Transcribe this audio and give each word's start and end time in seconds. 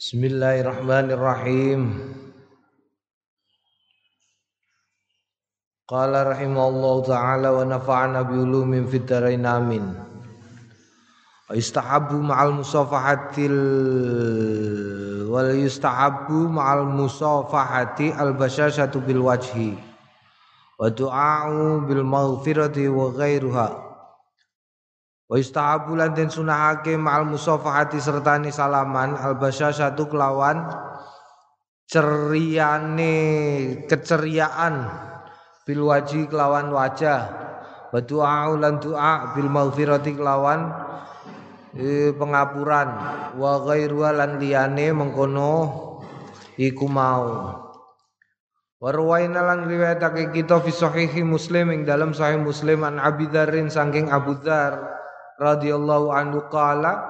Bismillahirrahmanirrahim. 0.00 1.92
Qala 5.84 6.24
rahimallahu 6.24 7.04
taala 7.04 7.52
wa 7.52 7.68
nafa'ana 7.68 8.24
bi 8.24 8.40
ulumin 8.40 8.88
fid 8.88 9.04
amin. 9.12 9.92
Wa 11.44 11.52
istahabbu 11.52 12.16
ma'al 12.16 12.64
musafahatil 12.64 13.60
wal 15.28 15.52
yustahabbu 15.52 16.48
ma'al 16.48 16.88
musafahati 16.88 18.16
al 18.16 18.32
bashashatu 18.32 19.04
bil 19.04 19.28
wajhi 19.28 19.76
wa 20.80 20.88
du'a'u 20.88 21.84
bil 21.84 22.08
maghfirati 22.08 22.88
wa 22.88 23.12
ghairuha 23.12 23.89
Wa 25.30 25.38
istahabu 25.38 25.94
lan 25.94 26.10
den 26.10 26.26
sunahake 26.26 26.98
ma'al 26.98 27.22
musafahati 27.22 28.02
sertani 28.02 28.50
salaman. 28.50 29.14
Al 29.14 29.38
satu 29.54 30.10
kelawan 30.10 30.66
ceriane 31.86 33.14
keceriaan 33.86 34.90
bil 35.62 35.86
kelawan 36.26 36.74
wajah. 36.74 37.30
Wa 37.94 38.02
du'a 38.02 38.50
lan 38.58 38.82
du'a 38.82 39.30
bil 39.38 39.46
maghfirati 39.46 40.18
kelawan 40.18 40.66
e, 41.78 42.10
pengapuran. 42.10 42.90
Wa 43.38 43.62
ghairu 43.70 44.02
lan 44.10 44.34
mengkono 44.98 45.54
iku 46.58 46.90
mau. 46.90 47.54
Warwaina 48.82 49.46
lan 49.46 49.70
riwayatake 49.70 50.34
kita 50.34 50.58
fi 50.58 50.74
sahihi 50.74 51.22
Muslim 51.22 51.70
ing 51.70 51.86
dalam 51.86 52.18
sahih 52.18 52.42
Muslim 52.42 52.82
an 52.82 52.98
Abi 52.98 53.30
Dzarrin 53.30 53.70
saking 53.70 54.10
Abu 54.10 54.40
Dzar 54.42 54.99
radhiyallahu 55.40 56.12
anhu 56.12 56.44
qala 56.52 57.00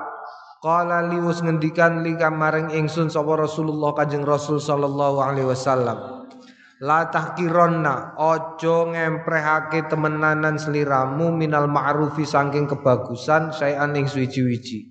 qala 0.62 1.10
liwus 1.10 1.42
ngendikan 1.42 2.06
li 2.06 2.14
kamaring 2.14 2.70
ingsun 2.70 3.10
sapa 3.10 3.34
Rasulullah 3.34 3.90
Kanjeng 3.98 4.22
Rasul 4.22 4.62
sallallahu 4.62 5.18
alaihi 5.18 5.50
wasallam 5.50 6.20
La 6.80 7.12
tahkironna 7.12 8.16
ojo 8.16 8.88
ngemprehake 8.88 9.84
temenanan 9.92 10.56
seliramu 10.56 11.28
minal 11.28 11.68
ma'rufi 11.68 12.24
saking 12.24 12.64
kebagusan 12.64 13.52
sayan 13.52 13.92
ing 14.00 14.08
suwi-wiji. 14.08 14.88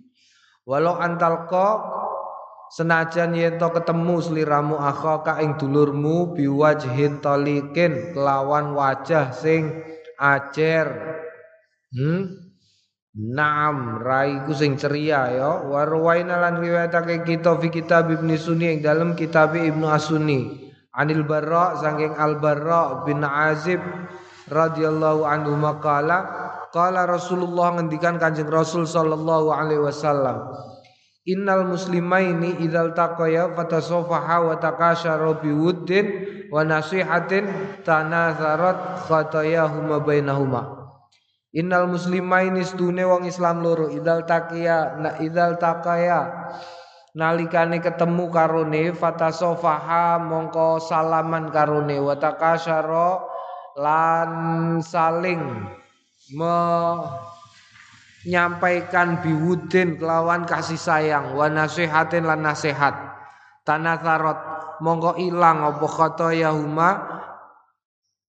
Walau 0.69 1.01
antalqa 1.01 1.81
senajan 2.69 3.33
yen 3.33 3.57
to 3.57 3.73
ketemu 3.73 4.21
seliramu 4.21 4.77
akhaka 4.77 5.41
ing 5.41 5.57
dulurmu 5.57 6.37
biwajhin 6.37 7.25
talikin 7.25 8.13
kelawan 8.13 8.77
wajah 8.77 9.33
sing 9.33 9.81
acer. 10.21 10.93
Hmm? 11.89 12.48
Naam 13.17 14.05
raiku 14.05 14.53
sing 14.53 14.77
ceria 14.77 15.33
ya. 15.33 15.65
Warwaina 15.65 16.37
lan 16.37 16.61
riwayatake 16.61 17.25
kita 17.25 17.57
fi 17.57 17.73
kitab 17.73 18.13
Ibnu 18.13 18.37
Sunni 18.37 18.77
ing 18.77 18.85
dalam 18.85 19.17
kitab 19.17 19.57
Ibnu 19.57 19.89
Asuni 19.89 20.69
Anil 20.93 21.25
Barra 21.25 21.73
saking 21.81 22.13
Al 22.13 22.37
Barra 22.37 23.01
bin 23.09 23.25
Azib 23.25 23.81
radhiyallahu 24.45 25.25
anhu 25.25 25.57
maqala 25.57 26.17
qala 26.69 27.09
Rasulullah 27.09 27.81
ngendikan 27.81 28.21
Kanjeng 28.21 28.49
Rasul 28.49 28.85
sallallahu 28.85 29.57
alaihi 29.57 29.81
wasallam 29.81 30.53
Innal 31.25 31.65
muslimaini 31.65 32.61
idzal 32.61 32.93
taqaya 32.93 33.53
fatasafaha 33.53 34.49
wa 34.49 34.55
takashara 34.57 35.37
biwuddin 35.37 36.05
wa 36.49 36.65
nasihatin 36.65 37.45
tanatharat 37.85 39.05
khatayahuma 39.05 40.01
bainahuma 40.01 40.78
Innal 41.49 41.89
muslimaini 41.89 42.61
stune 42.61 43.01
wong 43.09 43.25
Islam 43.25 43.65
loro 43.65 43.89
idal 43.89 44.21
takiya 44.21 45.01
na 45.01 45.17
idal 45.17 45.57
takaya 45.57 46.53
nalikane 47.17 47.81
ketemu 47.81 48.29
karone 48.29 48.93
fatasofaha 48.93 50.21
mongko 50.21 50.77
salaman 50.77 51.49
karone. 51.49 51.97
Watakasyara 51.97 53.25
lan 53.81 54.29
saling 54.85 55.41
menyampaikan 58.21 59.25
biwudin 59.25 59.97
kelawan 59.97 60.45
kasih 60.45 60.77
sayang. 60.77 61.33
Wa 61.33 61.49
nasihatin 61.49 62.29
lan 62.29 62.45
nasihat. 62.45 62.93
Tanatharot 63.65 64.37
mongko 64.85 65.17
ilang 65.17 65.65
apa 65.65 65.87
kata 65.89 66.29
yahuma 66.29 67.09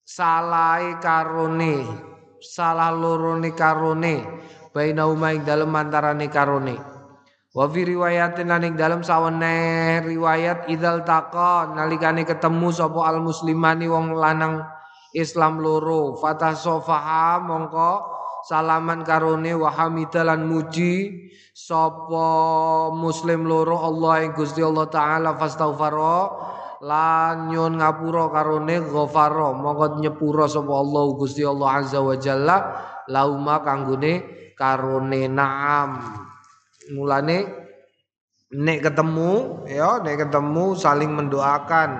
salai 0.09 0.97
karone 1.04 2.09
salah 2.41 2.91
lorone 2.91 3.53
karone 3.53 4.25
baina 4.73 5.05
ing 5.31 5.45
dalem 5.45 5.73
antarane 5.77 6.27
karone. 6.33 6.77
Wa 7.51 7.67
fi 7.67 7.83
riwayatin 7.83 8.47
lan 8.47 8.62
ing 8.62 8.75
dalem 8.78 9.03
sawene 9.03 9.99
riwayat 10.06 10.71
idzal 10.71 11.03
taqa 11.03 11.75
nalikane 11.75 12.23
ketemu 12.23 12.71
sapa 12.71 13.11
al 13.11 13.19
muslimani 13.21 13.91
wong 13.91 14.15
lanang 14.15 14.62
Islam 15.12 15.59
loro. 15.59 16.15
Fatasofaha 16.23 17.43
mongko 17.43 17.93
salaman 18.47 19.03
karone 19.03 19.53
wa 19.59 19.69
hamidalan 19.75 20.47
muji 20.47 21.27
sapa 21.51 22.28
muslim 22.95 23.45
loro 23.45 23.77
Allah 23.83 24.25
ing 24.25 24.33
Gusti 24.33 24.62
Allah 24.62 24.87
taala 24.87 25.34
fastaghfara 25.34 26.19
lan 26.80 27.52
nyun 27.52 27.76
ngapura 27.76 28.32
karone 28.32 28.80
ghafara 28.80 29.52
mongko 29.52 30.00
nyepura 30.00 30.48
sapa 30.48 30.72
Allah 30.72 31.04
Gusti 31.12 31.44
Allah 31.44 31.68
azza 31.76 32.00
wa 32.00 32.16
jalla 32.16 32.56
lauma 33.12 33.60
kanggone 33.60 34.12
karone 34.56 35.28
naam. 35.28 36.00
Mulane 36.96 37.38
nek 38.50 38.78
ketemu 38.80 39.62
ya 39.68 40.00
nek 40.00 40.26
ketemu 40.26 40.64
saling 40.74 41.12
mendoakan 41.12 41.91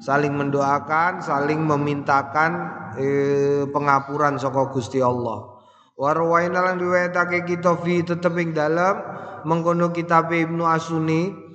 saling 0.00 0.32
mendoakan 0.32 1.20
saling 1.20 1.60
memintakan 1.62 2.50
eh, 2.96 3.68
pengapuran 3.68 4.40
saka 4.40 4.72
Gusti 4.72 4.98
Allah. 5.04 5.60
Warwaina 5.96 6.60
lan 6.60 6.76
riwayatake 6.76 7.48
kita 7.48 7.80
fi 7.80 8.04
tetep 8.04 8.36
ing 8.36 8.52
dalem 8.52 9.00
mengkono 9.48 9.92
kitab 9.96 10.28
Ibnu 10.28 10.68
Asuni 10.68 11.45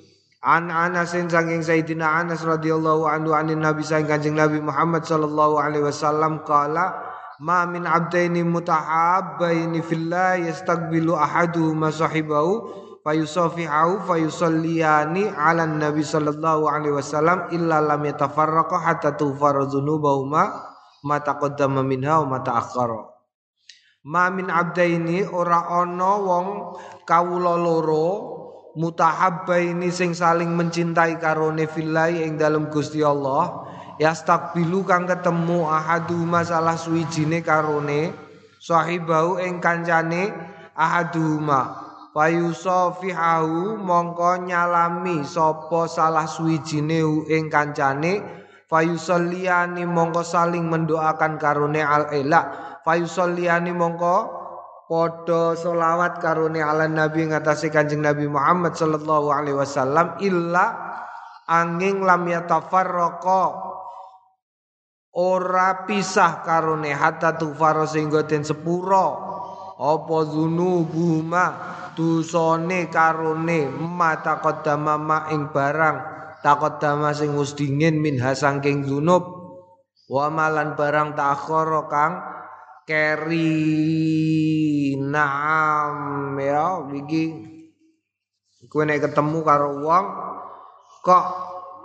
An 0.41 0.73
Anasin 0.73 1.29
saking 1.29 1.61
Sayyidina 1.61 2.25
Anas 2.25 2.41
radhiyallahu 2.41 3.05
anhu 3.05 3.37
anin 3.37 3.61
Nabi 3.61 3.85
saking 3.85 4.09
Kanjeng 4.09 4.33
Nabi 4.41 4.57
Muhammad 4.57 5.05
sallallahu 5.05 5.61
alaihi 5.61 5.85
wasallam 5.85 6.41
qala 6.41 6.97
ma 7.41 7.65
min 7.69 7.85
abdaini 7.85 8.41
mutahabbaini 8.41 9.85
fillah 9.85 10.41
yastaqbilu 10.41 11.13
ahaduhuma 11.13 11.93
sahibahu 11.93 12.73
fayusafihu 13.01 14.05
fayusalliyani 14.05 15.29
ala 15.33 15.65
nabi 15.65 16.05
sallallahu 16.05 16.69
alaihi 16.69 16.97
wasallam 16.97 17.49
illa 17.49 17.81
lam 17.81 18.01
yatafarraqa 18.05 18.77
hatta 18.77 19.17
tughfara 19.17 19.65
dzunubahuma 19.65 20.41
ma 21.01 21.17
taqaddama 21.17 21.81
minha 21.81 22.21
wa 22.21 22.37
ma 22.37 22.39
ta'akhkhara. 22.45 23.09
Ma 24.05 24.29
min 24.33 24.49
abdaini 24.49 25.25
ora 25.29 25.69
ana 25.81 26.17
wong 26.17 26.47
kawula 27.05 27.57
loro 27.57 28.30
mutahabbaini 28.75 29.91
sing 29.91 30.15
saling 30.15 30.55
mencintai 30.55 31.19
karone 31.19 31.67
fillahi 31.67 32.23
ing 32.23 32.39
dalam 32.39 32.71
Gusti 32.71 33.03
Allah 33.03 33.67
yastakbilu 33.99 34.87
kang 34.87 35.05
ketemu 35.05 35.67
ahaduma 35.67 36.41
salah 36.47 36.79
suwijine 36.79 37.43
karone 37.43 38.15
sahibau 38.61 39.41
ing 39.41 39.57
kancane 39.59 40.31
ahaduma. 40.77 41.89
Fayusafihahu 42.11 43.79
mongko 43.79 44.43
nyalami 44.43 45.23
sapa 45.23 45.87
salah 45.87 46.27
suwijine 46.27 47.07
ing 47.31 47.47
kancane. 47.47 48.43
Fayusalliyani 48.67 49.83
mongko 49.83 50.23
saling 50.23 50.67
mendoakan 50.67 51.35
karone 51.39 51.83
al 51.83 52.07
ela 52.15 52.71
fayusalliyani 52.87 53.75
mongko 53.75 54.40
Podo 54.91 55.55
solawat 55.55 56.19
karuni 56.19 56.59
ala 56.59 56.83
nabi 56.83 57.31
ngatasi 57.31 57.71
kanjeng 57.71 58.03
nabi 58.03 58.27
Muhammad 58.27 58.75
sallallahu 58.75 59.31
alaihi 59.31 59.55
wasallam 59.55 60.19
illa 60.19 60.67
angin 61.47 62.03
lam 62.03 62.27
yatafarraqa. 62.27 63.71
Ora 65.15 65.87
pisah 65.87 66.43
karone 66.43 66.91
hatta 66.91 67.39
tufaro 67.39 67.87
sehingga 67.87 68.27
den 68.27 68.43
sepuro 68.43 69.07
apa 69.79 70.17
dzunubuhuma 70.27 71.45
dusone 71.95 72.91
karone 72.91 73.71
mata 73.71 74.43
qaddama 74.43 74.99
ma 74.99 75.31
ing 75.31 75.55
barang 75.55 75.97
taqaddama 76.43 77.15
sing 77.15 77.31
wis 77.39 77.55
dingin 77.55 78.03
min 78.03 78.19
hasangking 78.19 78.83
dzunub 78.83 79.23
wa 80.11 80.27
malan 80.27 80.75
barang 80.75 81.15
takhara 81.15 81.87
kang 81.87 82.30
keri 82.85 83.67
naam 84.97 86.37
ya 86.39 86.85
iki 86.91 87.23
kowe 88.71 88.87
nek 88.87 89.03
ketemu 89.03 89.39
karo 89.43 89.83
wong 89.83 90.05
kok 91.01 91.25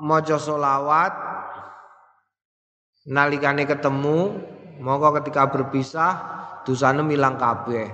maca 0.03 0.37
selawat? 0.37 1.13
Nalikane 3.07 3.71
ketemu 3.71 4.35
mongko 4.83 5.23
ketika 5.23 5.47
berpisah 5.47 6.13
dosane 6.67 7.07
milang 7.07 7.39
kabeh. 7.39 7.87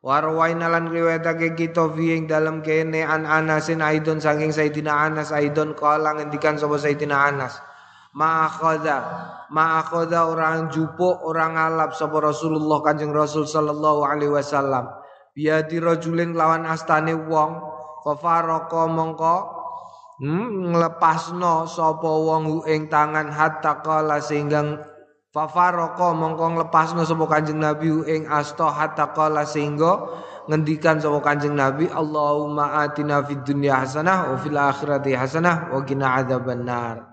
Warwaina 0.00 0.72
lan 0.72 0.88
riwayatake 0.88 1.54
kita 1.54 1.92
fi 1.92 2.16
ing 2.16 2.24
dalem 2.24 2.64
kene 2.64 3.04
an 3.04 3.28
Anasin 3.28 3.84
aidon 3.84 4.16
saking 4.16 4.48
Sayyidina 4.48 4.90
Anas 4.90 5.28
aidon 5.28 5.76
kala 5.76 6.16
ngendikan 6.16 6.56
sapa 6.56 6.80
Sayyidina 6.80 7.30
Anas 7.30 7.60
ma 8.16 8.50
akhadha 8.50 8.98
ma 9.54 9.82
akhadha 9.82 10.26
orang 10.30 10.70
jupo 10.70 11.22
orang 11.26 11.54
alap 11.54 11.94
sapa 11.94 12.18
Rasulullah 12.18 12.82
Kanjeng 12.82 13.14
Rasul 13.14 13.46
sallallahu 13.46 14.02
alaihi 14.06 14.34
wasallam 14.34 14.90
biadi 15.34 15.78
rajulin 15.78 16.34
lawan 16.34 16.66
astane 16.66 17.14
wong 17.14 17.50
fa 18.02 18.12
faraka 18.18 18.90
mongko 18.90 19.36
hmm, 20.22 20.74
nglepasno 20.74 21.70
sapa 21.70 22.10
wong 22.10 22.66
ing 22.66 22.90
tangan 22.90 23.30
hatta 23.30 23.82
kala 23.84 24.18
sehingga 24.18 24.90
Fafaroko 25.30 26.10
mongko 26.10 26.58
nglepasno 26.58 27.06
sapa 27.06 27.22
Kanjeng 27.30 27.62
Nabi 27.62 27.86
ing 28.10 28.26
asta 28.26 28.66
hatta 28.66 29.14
qala 29.14 29.46
sehingga 29.46 30.10
ngendikan 30.50 30.98
sapa 30.98 31.22
Kanjeng 31.22 31.54
Nabi 31.54 31.86
Allahumma 31.86 32.82
atina 32.82 33.22
fid 33.22 33.46
dunya 33.46 33.78
hasanah 33.78 34.34
wa 34.34 34.36
fil 34.42 34.58
akhirati 34.58 35.14
hasanah 35.14 35.70
wa 35.70 35.86
qina 35.86 36.18
adzabannar. 36.18 37.09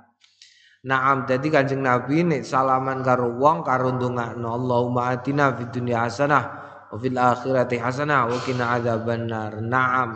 Naam 0.87 1.27
dadi 1.27 1.51
Kanjeng 1.51 1.83
Nabi 1.83 2.23
nek 2.23 2.47
salaman 2.47 3.03
karo 3.03 3.35
wong 3.35 3.59
karo 3.67 3.91
ndongakno 3.99 4.55
Allahumma 4.55 5.11
atina 5.11 5.51
fid 5.51 5.75
dunya 5.75 6.07
hasanah 6.07 6.43
wa 6.87 6.95
fil 6.95 7.19
akhirati 7.19 7.75
hasanah 7.75 8.31
wa 8.31 8.39
qina 8.47 8.79
adzabannar. 8.79 9.59
Naam. 9.59 10.15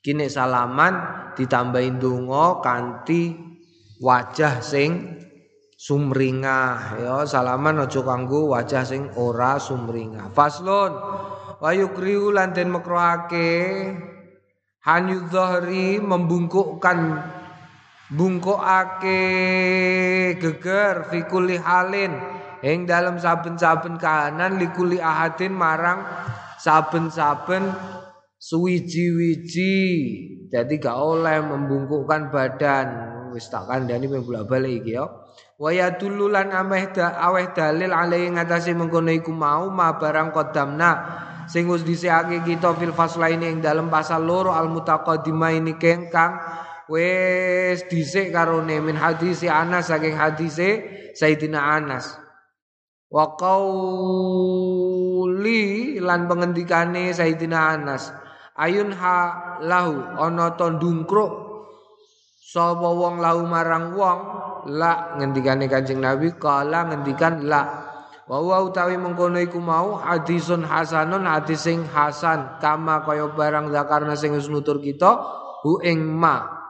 Kini 0.00 0.32
salaman 0.32 0.96
ditambahin 1.36 2.00
donga 2.00 2.64
kanthi 2.64 3.36
wajah 4.00 4.64
sing 4.64 5.20
sumringah 5.76 6.98
ya 6.98 7.16
salaman 7.28 7.84
aja 7.84 8.00
kanggo 8.00 8.50
wajah 8.50 8.82
sing 8.82 9.10
ora 9.14 9.58
sumringah 9.58 10.30
faslun 10.34 10.94
wa 11.58 11.70
yukriu 11.70 12.34
lan 12.34 12.50
den 12.50 12.74
hanyu 14.82 15.18
dhahri 15.30 16.02
membungkukkan 16.02 16.98
bungkukake 18.12 19.24
geger 20.36 21.08
fi 21.08 21.18
kulli 21.24 21.56
halin. 21.56 22.12
Ing 22.62 22.86
dalam 22.86 23.18
saben-saben 23.18 23.98
kahanan 23.98 24.54
likuli 24.62 25.02
ahadin 25.02 25.50
marang 25.50 26.06
saben-saben 26.62 27.74
suwiji-wiji. 28.38 29.76
Jadi 30.46 30.74
gak 30.78 30.94
oleh 30.94 31.42
membungkukkan 31.42 32.30
badan. 32.30 32.88
Wis 33.34 33.48
tak 33.48 33.66
kandhani 33.66 34.06
bolak-balik 34.06 34.84
iki 34.84 34.94
ya 34.94 35.08
Waya 35.56 35.96
tululan 35.96 36.52
ameh 36.52 36.92
da 36.92 37.16
aweh 37.16 37.54
dalil 37.56 37.94
alai 37.94 38.28
ngatasi 38.28 38.76
mengkono 38.76 39.14
iku 39.14 39.32
mau 39.32 39.70
ma 39.70 39.94
barang 39.94 40.34
kodamna 40.34 40.90
sing 41.46 41.70
wis 41.70 41.86
dhisikake 41.86 42.42
kita 42.42 42.74
fil 42.74 42.90
faslaini 42.90 43.46
ing 43.46 43.58
dalem 43.62 43.86
pasal 43.86 44.26
loro 44.26 44.50
al 44.50 44.66
mutaqaddimah 44.68 45.54
ini 45.54 45.78
kengkang 45.78 46.34
wis 46.92 47.88
dhisik 47.88 48.36
karone 48.36 48.76
min 48.84 48.92
hadisi 49.00 49.48
Anas 49.48 49.88
saking 49.88 50.12
hadise 50.12 50.84
Sayyidina 51.16 51.80
Anas. 51.80 52.20
Wa 53.08 53.32
qauli 53.40 54.40
lan 56.00 56.28
pengendikane 56.28 57.16
Sayyidina 57.16 57.80
Anas 57.80 58.12
ayun 58.60 58.92
ha 58.92 59.58
lahu 59.64 60.20
ana 60.20 60.52
to 60.56 60.68
ndungkruk 60.76 61.32
sapa 62.44 62.88
wong 62.92 63.24
lahu 63.24 63.48
marang 63.48 63.96
wong? 63.96 64.20
La 64.62 65.18
ngendikane 65.18 65.66
Kanjeng 65.66 65.98
Nabi 65.98 66.38
kala 66.38 66.86
ngendikan 66.86 67.42
la. 67.50 67.90
Wa 68.30 68.38
wa 68.38 68.62
utawi 68.62 68.94
mengkono 68.94 69.42
iku 69.42 69.58
mau 69.58 69.98
hadisun 69.98 70.62
hasanun 70.62 71.26
hadis 71.26 71.66
sing 71.66 71.82
hasan 71.90 72.62
kama 72.62 73.02
kaya 73.02 73.26
barang 73.34 73.74
zakarna 73.74 74.14
sing 74.14 74.30
wis 74.38 74.46
nutur 74.46 74.78
kita 74.78 75.18
hu 75.66 75.82
ing 75.82 75.98
ma 76.06 76.61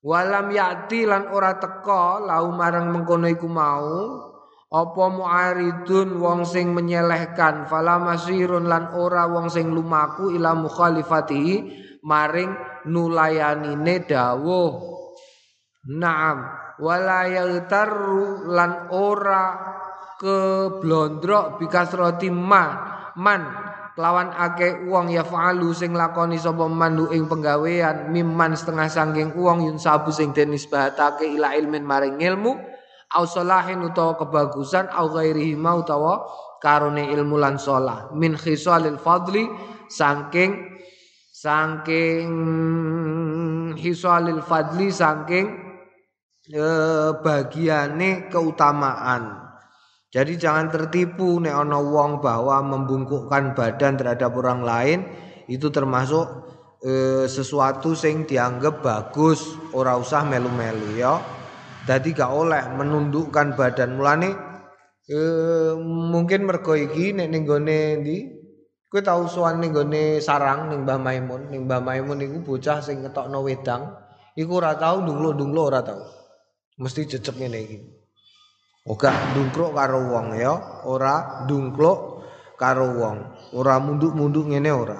walam 0.00 0.48
yati 0.52 1.04
lan 1.04 1.28
ora 1.32 1.56
teka 1.60 2.24
lau 2.24 2.52
marang 2.52 2.92
mengkono 2.92 3.28
iku 3.28 3.48
mau 3.48 4.28
apa 4.70 5.04
muaridun 5.10 6.22
wong 6.22 6.46
sing 6.46 6.70
menyelehkan 6.70 7.66
fala 7.66 7.98
masirun 7.98 8.70
lan 8.70 8.94
ora 8.94 9.26
wong 9.26 9.50
sing 9.50 9.74
lumaku 9.74 10.30
ila 10.30 10.54
mukhalifati 10.54 11.66
maring 12.06 12.54
nulayanine 12.86 14.06
dawuh. 14.06 14.72
Naam 15.90 16.44
wala 16.78 17.26
yaghtaru 17.26 18.46
lan 18.52 18.92
ora 18.94 19.44
keblondrok 20.20 21.58
bikasroti 21.58 22.28
man 22.28 22.70
man 23.16 23.69
lawan 24.00 24.32
ake 24.32 24.88
uang 24.88 25.12
ya 25.12 25.20
faalu 25.20 25.76
sing 25.76 25.92
lakoni 25.92 26.40
sapa 26.40 26.64
mandu 26.64 27.12
ing 27.12 27.28
penggawean 27.28 28.08
mimman 28.08 28.56
setengah 28.56 28.88
sangking 28.88 29.36
uang 29.36 29.68
yun 29.68 29.76
sabu 29.76 30.08
sing 30.08 30.32
den 30.32 30.56
nisbatake 30.56 31.28
ila 31.36 31.52
ilmin 31.52 31.84
maring 31.84 32.16
ilmu 32.16 32.56
au 33.12 33.24
salahin 33.28 33.84
utawa 33.84 34.16
kebagusan 34.16 34.88
au 34.96 35.12
ghairihi 35.12 35.54
mau 35.60 35.84
utawa 35.84 36.24
karone 36.64 37.12
ilmu 37.12 37.36
lan 37.36 37.60
salah 37.60 38.08
min 38.16 38.34
khisalil 38.34 38.96
fadli 38.96 39.44
sangking 39.92 40.80
sangking 41.40 42.32
hisalil 43.76 44.40
fadli 44.44 44.92
sangking 44.92 45.46
eh, 46.52 47.10
bagiane 47.24 48.28
keutamaan. 48.28 49.49
Jadi 50.10 50.34
jangan 50.42 50.66
tertipu 50.74 51.38
nek 51.38 51.54
ana 51.54 51.78
wong 51.78 52.18
bahwa 52.18 52.58
membungkukkan 52.66 53.54
badan 53.54 53.94
terhadap 53.94 54.34
orang 54.34 54.66
lain 54.66 54.98
itu 55.46 55.70
termasuk 55.70 56.26
e, 56.82 57.24
sesuatu 57.30 57.94
sing 57.94 58.26
dianggap 58.26 58.82
bagus, 58.82 59.54
ora 59.70 59.94
usah 59.94 60.26
melu-melu 60.26 60.98
ya. 60.98 61.14
Jadi 61.86 62.10
gak 62.10 62.26
oleh 62.26 62.58
menundukkan 62.74 63.54
badan. 63.54 64.02
Mulane 64.02 64.34
e, 65.06 65.18
mungkin 65.78 66.42
mergo 66.42 66.74
iki 66.74 67.14
nek 67.14 67.30
ning 67.30 67.46
gone 67.46 68.02
ndi? 68.02 68.18
Kowe 68.90 69.06
tau 69.06 69.30
sowan 69.30 69.62
ning 69.62 69.70
gone 69.70 70.18
sarang 70.18 70.74
ning 70.74 70.82
Mbah 70.82 70.98
Maimun, 70.98 71.54
ning 71.54 71.70
Mbah 71.70 71.78
Maimun 71.78 72.18
iku 72.18 72.42
bocah 72.42 72.82
sing 72.82 73.06
ngetokno 73.06 73.46
wedang, 73.46 73.94
iku 74.34 74.58
ora 74.58 74.74
tau 74.74 75.06
ndunglo-ndunglo 75.06 75.70
ora 75.70 75.86
tau. 75.86 76.02
Mesti 76.82 77.06
cecek 77.06 77.38
ngene 77.38 77.58
iki. 77.62 77.99
Ora 78.88 79.12
ndungkluk 79.36 79.76
karo 79.76 80.08
wong 80.08 80.40
ya, 80.40 80.56
ora 80.88 81.44
ndungkluk 81.44 81.98
karo 82.56 82.96
wong, 82.96 83.16
ora 83.52 83.76
munduk-munduk 83.76 84.48
ngene 84.48 84.72
ora. 84.72 84.96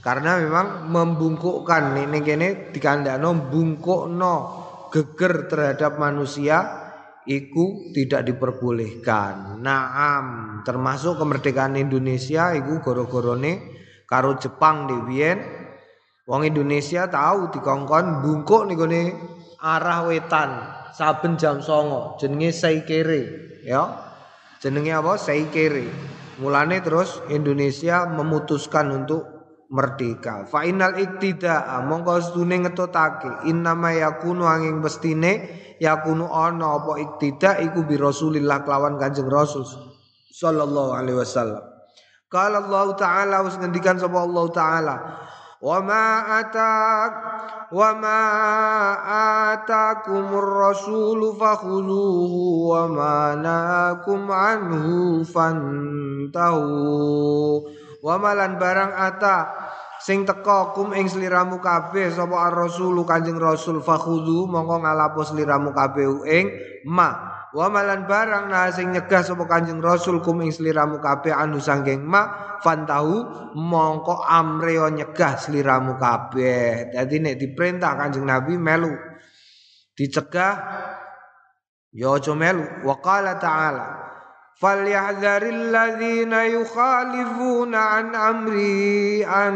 Karena 0.00 0.40
memang 0.40 0.88
membungkukkan 0.88 1.92
ini 2.08 2.24
kene 2.24 2.72
dikandakno 2.72 3.52
bungkukno 3.52 4.34
geger 4.88 5.44
terhadap 5.44 6.00
manusia 6.00 6.56
iku 7.28 7.92
tidak 7.92 8.24
diperbolehkan. 8.32 9.60
Naam, 9.60 10.24
termasuk 10.64 11.20
kemerdekaan 11.20 11.76
Indonesia 11.76 12.56
iku 12.56 12.80
goro-gorone 12.80 13.60
karo 14.08 14.40
Jepang 14.40 14.88
dhewean 14.88 15.36
wong 16.24 16.48
Indonesia 16.48 17.04
tahu 17.12 17.52
dikongkon 17.52 18.24
bungkuk 18.24 18.72
nih 18.72 19.12
arah 19.60 20.08
wetan 20.08 20.77
saben 20.98 21.38
jam 21.38 21.62
songo 21.62 22.18
jenenge 22.18 22.50
Saikere 22.50 23.22
ya. 23.62 24.10
Jenenge 24.58 24.90
apa? 24.90 25.14
Saikere. 25.14 25.86
Mulane 26.42 26.82
terus 26.82 27.22
Indonesia 27.30 28.10
memutuskan 28.10 28.90
untuk 28.90 29.22
merdeka. 29.70 30.50
Fa 30.50 30.66
innal 30.66 30.98
iktida 30.98 31.62
mongko 31.86 32.18
sedune 32.18 32.66
ngetutake 32.66 33.46
innama 33.46 33.94
yakunu 33.94 34.42
angin 34.50 34.82
bestine 34.82 35.46
yakunu 35.78 36.26
ana 36.26 36.82
apa 36.82 36.98
iktida 36.98 37.62
iku 37.62 37.86
bi 37.86 37.94
Rasulillah 37.94 38.66
kelawan 38.66 38.98
Kanjeng 38.98 39.30
Rasul 39.30 39.62
sallallahu 40.34 40.98
alaihi 40.98 41.18
wasallam. 41.18 41.62
Kalau 42.28 42.60
Allah 42.66 42.86
Ta'ala 42.98 43.36
Us 43.46 43.56
ngendikan 43.56 43.96
sama 43.98 44.26
Allah 44.26 44.46
Ta'ala 44.52 44.96
وما 45.63 46.05
آتاك 46.43 47.13
وما 47.71 48.21
آتاكم 49.55 50.25
الرسول 50.35 51.21
فخذوه 51.39 52.33
وما 52.67 53.35
نهاكم 53.35 54.21
عنه 54.31 54.85
فانتهوا 55.23 56.73
وما 58.03 58.31
lan 58.35 58.59
barang 58.59 58.91
ata 58.91 59.47
sing 60.03 60.27
teka 60.27 60.75
kum 60.75 60.91
ing 60.91 61.07
sliramu 61.07 61.63
kabeh 61.63 62.11
sapa 62.11 62.51
ar-rasul 62.51 62.99
kanjeng 63.07 63.39
rasul 63.39 63.79
fakhudhu 63.79 64.43
mongko 64.51 64.83
ngalapo 64.83 65.23
sliramu 65.23 65.71
kabeh 65.71 66.27
ing 66.27 66.51
ma 66.91 67.36
wa 67.54 67.66
malan 67.72 68.04
barang 68.04 68.52
nah 68.52 68.68
sing 68.68 68.92
nyegah 68.92 69.24
sapa 69.24 69.48
Kanjeng 69.48 69.80
Rasul 69.80 70.20
kum 70.20 70.44
ing 70.44 70.52
sliramu 70.52 71.00
kabeh 71.00 71.32
anu 71.32 71.62
sanggeng 71.62 72.04
ma 72.04 72.56
fantahu 72.60 73.24
mongko 73.56 74.24
amre 74.24 74.76
nyegah 74.92 75.40
sliramu 75.40 75.96
kabeh. 75.96 76.92
Dadi 76.92 77.16
nek 77.22 77.36
diperintah 77.40 77.92
Kanjeng 77.96 78.26
Nabi 78.28 78.54
melu. 78.60 78.92
Dicegah 79.96 80.54
ya 81.94 82.14
aja 82.14 82.32
melu. 82.36 82.86
Wa 82.86 83.00
qala 83.02 83.40
ta'ala 83.40 84.08
Falyahdharil 84.58 85.70
ladzina 85.70 86.50
yukhalifuna 86.50 88.02
an 88.02 88.10
amri 88.10 89.22
an 89.22 89.54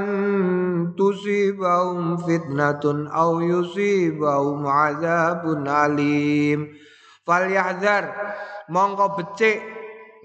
tusibahum 0.95 2.23
fitnatun 2.23 3.11
aw 3.11 3.43
yusibahum 3.43 4.63
adzabun 4.63 5.67
alim. 7.23 7.51
Falyahdhar 7.51 8.05
mongko 8.71 9.07
becik 9.19 9.59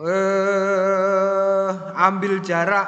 eh, 0.01 1.69
ambil 1.97 2.41
jarak 2.41 2.87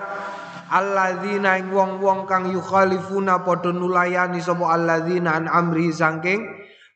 alladzina 0.69 1.57
ing 1.57 1.73
wong-wong 1.73 2.29
kang 2.29 2.53
yukhalifuna 2.53 3.41
padha 3.41 3.73
nulayani 3.73 4.41
sapa 4.41 4.77
alladzina 4.77 5.33
an 5.37 5.45
amri 5.49 5.89
saking 5.89 6.45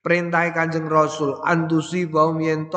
perintah 0.05 0.53
Kanjeng 0.53 0.86
Rasul 0.89 1.41
antusi 1.41 2.05
baum 2.05 2.38
yen 2.41 2.70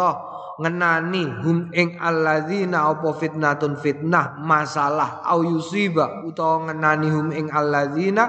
ngenani 0.56 1.44
hum 1.44 1.68
ing 1.76 2.00
alladzina 2.00 2.88
apa 2.88 3.12
fitnatun 3.12 3.76
fitnah 3.76 4.40
masalah 4.40 5.20
au 5.28 5.44
yusiba 5.44 6.24
utawa 6.24 6.72
ngenani 6.72 7.08
hum 7.12 7.28
ing 7.28 7.52
alladzina 7.52 8.24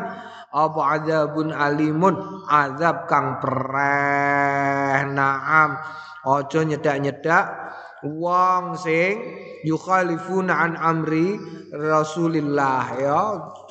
apa 0.51 0.82
adzabun 1.00 1.51
alimun? 1.51 2.16
Azab 2.48 3.10
kang 3.12 3.44
pereh 3.44 5.04
naam. 5.12 5.80
Ojo 6.27 6.60
nyedak-nyedak 6.63 7.46
wong 8.04 8.75
sing 8.75 9.16
yukhalifuna 9.63 10.54
an 10.60 10.74
amri 10.75 11.39
Rasulillah 11.72 12.86
ya. 13.00 13.22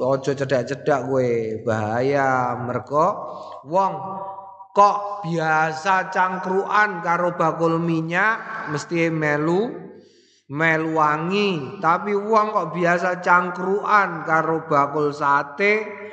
Ojo 0.01 0.31
cedak-cedak 0.37 1.09
kowe 1.09 1.31
bahaya. 1.65 2.57
Mergo 2.61 3.09
wong 3.65 3.93
kok 4.77 5.25
biasa 5.25 6.13
cangkruan 6.13 7.01
karo 7.01 7.33
bakul 7.33 7.81
minyak 7.81 8.69
mesti 8.69 9.09
melu 9.09 9.73
melu 10.53 10.91
wangi. 10.97 11.81
Tapi 11.81 12.13
uang 12.13 12.47
kok 12.53 12.69
biasa 12.77 13.25
cangkruan 13.25 14.29
karo 14.29 14.69
bakul 14.69 15.17
sate 15.17 16.06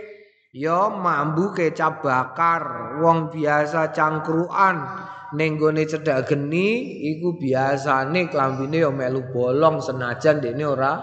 ya 0.53 0.93
mambu 0.93 1.49
kecap 1.51 2.05
bakar 2.05 2.95
wong 3.01 3.33
biasa 3.33 3.89
cangkruan 3.89 4.85
ning 5.33 5.57
gone 5.57 5.81
cedak 5.81 6.29
geni 6.29 7.01
iku 7.17 7.41
biasane 7.41 8.29
klambine 8.29 8.85
ya 8.85 8.93
melu 8.93 9.33
bolong 9.33 9.81
senajan 9.81 10.37
dene 10.39 10.63
ora 10.63 10.93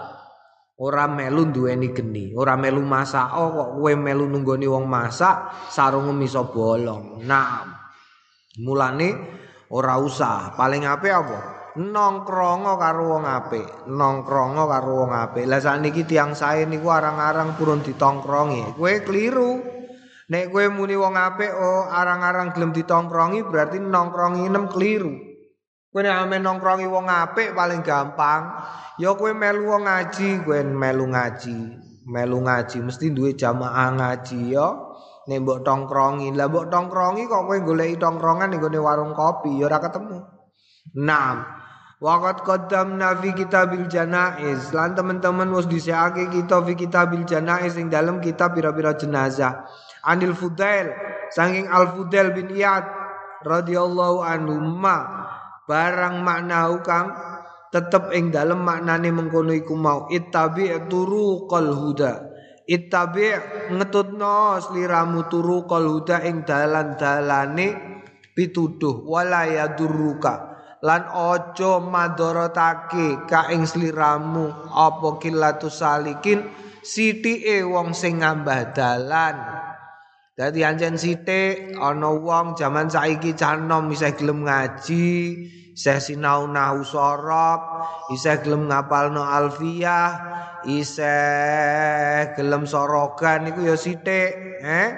Ora 0.81 1.05
melu 1.05 1.53
duweni 1.53 1.93
geni, 1.93 2.33
ora 2.33 2.57
melu 2.57 2.81
masak 2.81 3.37
oh, 3.37 3.53
kok 3.53 3.69
kowe 3.77 3.93
melu 3.93 4.25
nunggoni 4.25 4.65
wong 4.65 4.89
masak 4.89 5.69
sarungmu 5.69 6.17
iso 6.25 6.49
bolong. 6.49 7.21
Nah, 7.21 7.61
mulane 8.65 9.13
ora 9.69 10.01
usah. 10.01 10.57
Paling 10.57 10.89
apik 10.89 11.13
apa? 11.13 11.39
Nongkrongo 11.71 12.75
karo 12.75 13.15
wong 13.15 13.23
apik, 13.23 13.87
nongkrongo 13.87 14.67
karo 14.67 15.07
wong 15.07 15.15
apik. 15.15 15.47
Lah 15.47 15.63
sakniki 15.63 16.03
tiyang 16.03 16.35
sae 16.35 16.67
niku 16.67 16.91
arang-arang 16.91 17.55
purun 17.55 17.79
ditongkrongi. 17.79 18.75
Kowe 18.75 18.93
kliru. 19.07 19.63
Nek 20.27 20.51
kowe 20.51 20.67
muni 20.67 20.99
wong 20.99 21.15
apik 21.15 21.47
oh 21.55 21.87
arang-arang 21.87 22.51
gelem 22.51 22.75
ditongkrongi 22.75 23.47
berarti 23.47 23.79
nongkrongi 23.79 24.51
nem 24.51 24.67
kliru. 24.67 25.15
Kowe 25.95 26.03
nek 26.03 26.27
ame 26.27 26.43
nongkrongi 26.43 26.91
wong 26.91 27.07
apik 27.07 27.55
paling 27.55 27.87
gampang. 27.87 28.51
Ya 28.99 29.15
kowe 29.15 29.31
melu 29.31 29.71
wong 29.71 29.87
ngaji, 29.87 30.43
kowe 30.43 30.59
melu 30.67 31.07
ngaji. 31.07 31.57
Melu 32.03 32.37
ngaji 32.51 32.77
mesti 32.83 33.15
duwe 33.15 33.31
jamaah 33.39 33.95
ngaji 33.95 34.59
ya. 34.59 34.67
Nek 35.31 35.39
mbok 35.39 35.63
tongkrongi, 35.63 36.35
lah 36.35 36.51
mbok 36.51 36.67
tongkrongi 36.67 37.31
kok 37.31 37.47
kowe 37.47 37.57
goleki 37.63 37.95
tongkrongan 37.95 38.51
ning 38.51 38.59
warung 38.59 39.15
kopi 39.15 39.55
ya 39.55 39.71
ora 39.71 39.79
ketemu. 39.79 40.19
Naam. 40.99 41.60
Waqat 42.01 42.41
qaddamna 42.41 43.13
fi 43.21 43.29
kitabil 43.37 43.85
janaiz. 43.85 44.73
Lan 44.73 44.97
teman-teman 44.97 45.53
wis 45.53 45.69
disiake 45.69 46.33
kita 46.33 46.65
fi 46.65 46.73
kitabil 46.73 47.29
janaiz 47.29 47.77
ing 47.77 47.93
dalam 47.93 48.17
kitab 48.17 48.57
pira-pira 48.57 48.97
jenazah. 48.97 49.69
Anil 50.01 50.33
Fudail, 50.33 50.89
saking 51.29 51.69
Al 51.69 51.93
Fudail 51.93 52.33
bin 52.33 52.49
Iyad 52.49 52.89
radhiyallahu 53.45 54.25
anhu 54.25 54.57
ma 54.57 54.97
barang 55.69 56.25
maknau 56.25 56.81
kang 56.81 57.13
tetep 57.69 58.11
ing 58.17 58.33
dalem 58.33 58.65
maknane 58.65 59.13
mengkono 59.13 59.53
iku 59.55 59.77
mau 59.77 60.09
ittabi 60.11 60.73
turuqal 60.89 61.71
huda 61.71 62.13
ittabi 62.67 63.31
ngetutno 63.71 64.59
sliramu 64.59 65.25
turuqal 65.31 65.85
huda 65.87 66.21
ing 66.27 66.43
dalan-dalane 66.43 67.67
pituduh 68.35 69.07
wala 69.07 69.47
yadurruka 69.47 70.50
lan 70.81 71.05
ojo 71.13 71.81
madorotake 71.81 73.29
ka 73.29 73.53
ing 73.53 73.69
sliramu 73.69 74.49
apa 74.73 75.21
kilatu 75.21 75.69
salikin 75.69 76.49
sithike 76.81 77.61
wong 77.61 77.93
sing 77.93 78.21
ngambah 78.21 78.73
dalan 78.73 79.37
Dadi 80.31 80.63
anjen 80.65 80.97
sithik 80.97 81.77
ana 81.77 82.09
wong 82.09 82.57
jaman 82.57 82.89
saiki 82.89 83.37
canom 83.37 83.93
isih 83.93 84.15
gelem 84.17 84.47
ngaji 84.47 85.11
isih 85.71 85.99
sinau 86.03 86.45
nahu 86.45 86.83
sorop, 86.83 87.87
isih 88.11 88.43
gelem 88.43 88.67
ngapalno 88.67 89.23
alfiyah, 89.23 90.11
isih 90.67 92.35
gelem 92.35 92.67
sorogan 92.67 93.49
iku 93.49 93.65
ya 93.65 93.75
sithik, 93.79 94.31
eh? 94.61 94.89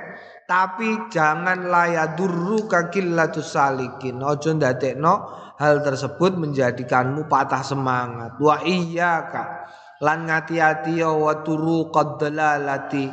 Tapi 0.44 1.08
jangan 1.08 1.72
layadurru 1.72 2.68
kakillatus 2.68 3.56
salikin. 3.56 4.20
Ojo 4.20 4.52
ndadekno 4.52 5.42
hal 5.57 5.86
tersebut 5.86 6.38
menjadikanmu 6.38 7.29
patah 7.29 7.62
semangat. 7.62 8.38
Wa 8.41 8.63
iyyaka. 8.65 9.69
Lan 10.03 10.27
ngati-ati 10.27 11.00
ya 11.00 11.13
wa 11.13 11.45
turuqad 11.45 12.19
dalalati. 12.19 13.07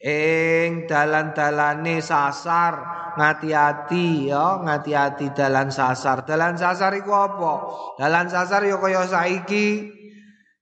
Ing 0.00 0.88
dalan-dalane 0.88 2.00
sasar 2.00 2.74
ngati-ati 3.20 4.32
ya 4.32 4.62
ngati-ati 4.64 5.36
dalan 5.36 5.68
sasar. 5.68 6.24
Dalan 6.24 6.56
sasar 6.56 6.96
iku 6.96 7.12
apa? 7.12 7.52
Dalan 8.00 8.30
sasar 8.30 8.64
ya 8.64 8.80
kaya 8.80 9.04
saiki. 9.04 9.92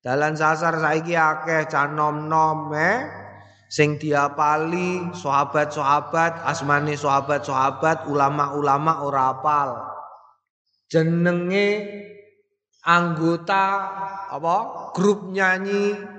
Dalan 0.03 0.35
sasar 0.35 0.81
saiki 0.81 1.15
akeh 1.15 1.69
canom-nom 1.69 2.73
eh. 2.75 2.99
Sing 3.69 4.01
diapali 4.01 5.13
sahabat-sahabat 5.13 6.41
asmane 6.49 6.97
sahabat-sahabat 6.97 8.09
ulama-ulama 8.09 9.05
ora 9.05 9.37
apal 9.37 9.98
jenenge 10.89 11.69
anggota 12.83 13.65
apa 14.33 14.57
grup 14.97 15.29
nyanyi 15.29 16.17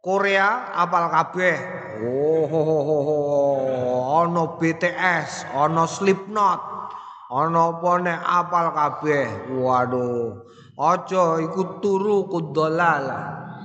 Korea 0.00 0.72
apal 0.80 1.12
kabeh. 1.12 1.56
Oh, 2.00 2.48
oh, 2.48 2.68
oh, 2.72 3.04
oh. 3.04 4.00
ono 4.24 4.56
BTS, 4.56 5.52
ono 5.52 5.84
Slipknot, 5.84 6.60
ono 7.28 7.76
apa 7.76 7.90
nek 8.00 8.20
apal 8.24 8.66
kabeh. 8.72 9.52
Waduh. 9.60 10.48
Aja 10.80 11.44
iku 11.44 11.84
turu 11.84 12.32
kudolal. 12.32 13.12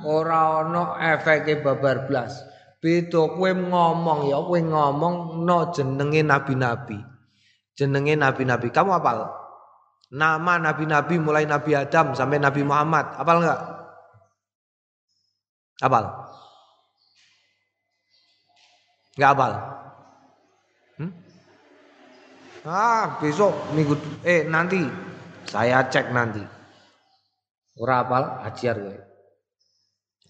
Ora 0.03 0.67
ono 0.67 0.99
efeke 0.99 1.63
babar 1.63 2.03
blas. 2.03 2.35
Beda 2.83 3.31
kowe 3.31 3.51
ngomong 3.55 4.27
ya, 4.27 4.35
kowe 4.43 4.59
ngomong 4.59 5.39
no 5.39 5.71
jenenge 5.71 6.19
nabi-nabi. 6.19 7.14
Jenenge 7.75 8.15
nabi-nabi. 8.15 8.71
Kamu 8.71 8.95
apal? 8.95 9.27
Nama 10.15 10.71
nabi-nabi 10.71 11.19
mulai 11.19 11.43
Nabi 11.43 11.75
Adam 11.75 12.15
sampai 12.15 12.39
Nabi 12.39 12.63
Muhammad. 12.63 13.19
Apal 13.19 13.43
enggak? 13.43 13.61
Apal? 15.83 16.03
Enggak 19.15 19.31
hafal. 19.31 19.53
Hmm? 20.99 21.11
Ah, 22.67 23.19
besok 23.19 23.51
minggu 23.71 23.95
eh 24.27 24.43
nanti 24.47 24.83
saya 25.47 25.87
cek 25.87 26.11
nanti. 26.11 26.43
Ora 27.79 28.03
hafal 28.03 28.23
ajar 28.43 28.75
kowe. 28.75 28.99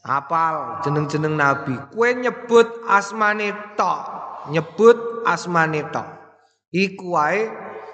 Apal 0.05 0.85
jeneng-jeneng 0.85 1.33
nabi. 1.33 1.73
Kue 1.89 2.13
nyebut 2.13 2.85
asmane 2.85 3.53
tok, 3.73 4.01
nyebut 4.53 5.25
asmane 5.25 5.81
tok. 5.89 6.24
Iku 6.75 7.15
wae 7.15 7.47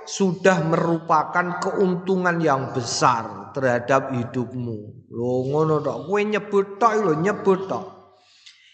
sudah 0.10 0.66
merupakan 0.66 1.62
keuntungan 1.62 2.42
yang 2.42 2.74
besar 2.74 3.54
terhadap 3.54 4.10
hidupmu. 4.10 5.06
Lo 5.14 5.46
ngono 5.46 5.86
tok. 5.86 6.10
Kue 6.10 6.26
nyebut 6.26 6.82
tok 6.82 6.94
lho, 6.98 7.14
nyebut 7.22 7.70
tok 7.70 8.02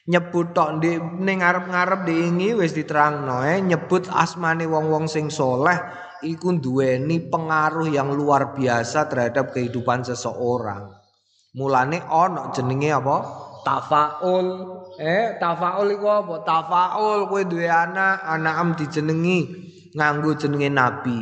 nyebut 0.08 0.56
tok 0.56 0.80
di 0.80 0.96
ning 0.96 1.44
ngarep-ngarep 1.44 2.08
diingi 2.08 2.56
wis 2.56 2.72
diterangno 2.72 3.44
eh 3.44 3.60
nyebut 3.60 4.08
asmane 4.08 4.64
wong-wong 4.64 5.04
sing 5.12 5.28
soleh 5.28 5.76
iku 6.24 6.56
duweni 6.56 7.28
pengaruh 7.28 7.92
yang 7.92 8.16
luar 8.16 8.56
biasa 8.56 9.12
terhadap 9.12 9.52
kehidupan 9.52 10.08
seseorang. 10.08 10.96
Mulane 11.54 12.02
ana 12.08 12.50
jenenge 12.56 12.90
apa? 12.96 13.18
Tafaul. 13.68 14.48
Eh, 14.98 15.36
tafaul 15.38 15.92
iku 15.92 16.08
apa? 16.08 16.36
Tafaul 16.42 17.28
kowe 17.28 17.44
duwe 17.44 17.68
anak, 17.68 18.24
anak 18.24 18.56
am 18.56 18.70
dijenengi 18.80 19.40
nganggo 19.98 20.38
jenenge 20.38 20.70
nabi. 20.70 21.20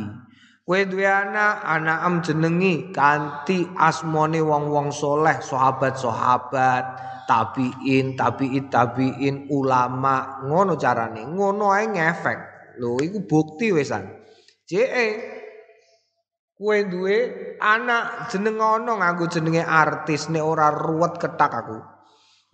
Kowe 0.66 0.82
duwe 0.82 1.06
anak, 1.06 1.62
anak 1.62 1.98
am 2.02 2.14
jenengi 2.26 2.90
kanthi 2.90 3.70
asmone 3.78 4.42
wong-wong 4.42 4.90
soleh, 4.90 5.38
sahabat-sahabat, 5.38 6.84
tabiin, 7.30 8.18
tabiin, 8.18 8.66
tabiin, 8.66 9.46
ulama, 9.46 10.42
ngono 10.42 10.74
carane. 10.74 11.22
Ngono 11.22 11.70
ae 11.70 11.86
ngefek. 11.86 12.38
Lho 12.82 12.98
iku 12.98 13.22
bukti 13.24 13.70
wesan. 13.70 14.10
JE 14.66 15.06
kowe 16.58 16.76
duwe 16.90 17.16
anak 17.62 18.26
jeneng 18.34 18.58
ono 18.58 18.98
nganggo 18.98 19.30
jenenge 19.30 19.62
artis 19.62 20.26
nek 20.34 20.42
ora 20.42 20.74
ruwet 20.74 21.14
ketak 21.22 21.52
aku. 21.62 21.95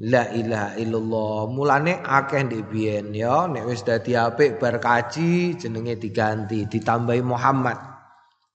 La 0.03 0.35
ilaha 0.35 0.75
illallah. 0.83 1.47
Mulane 1.47 2.03
akeh 2.03 2.43
ndek 2.43 2.75
biyen 2.75 3.15
ya 3.15 3.47
nek 3.47 3.63
wis 3.71 3.87
dadi 3.87 4.19
apik 4.19 4.59
bar 4.59 4.83
kaji 4.83 5.55
jenenge 5.55 5.95
diganti, 5.95 6.67
ditambahi 6.67 7.23
Muhammad. 7.23 7.79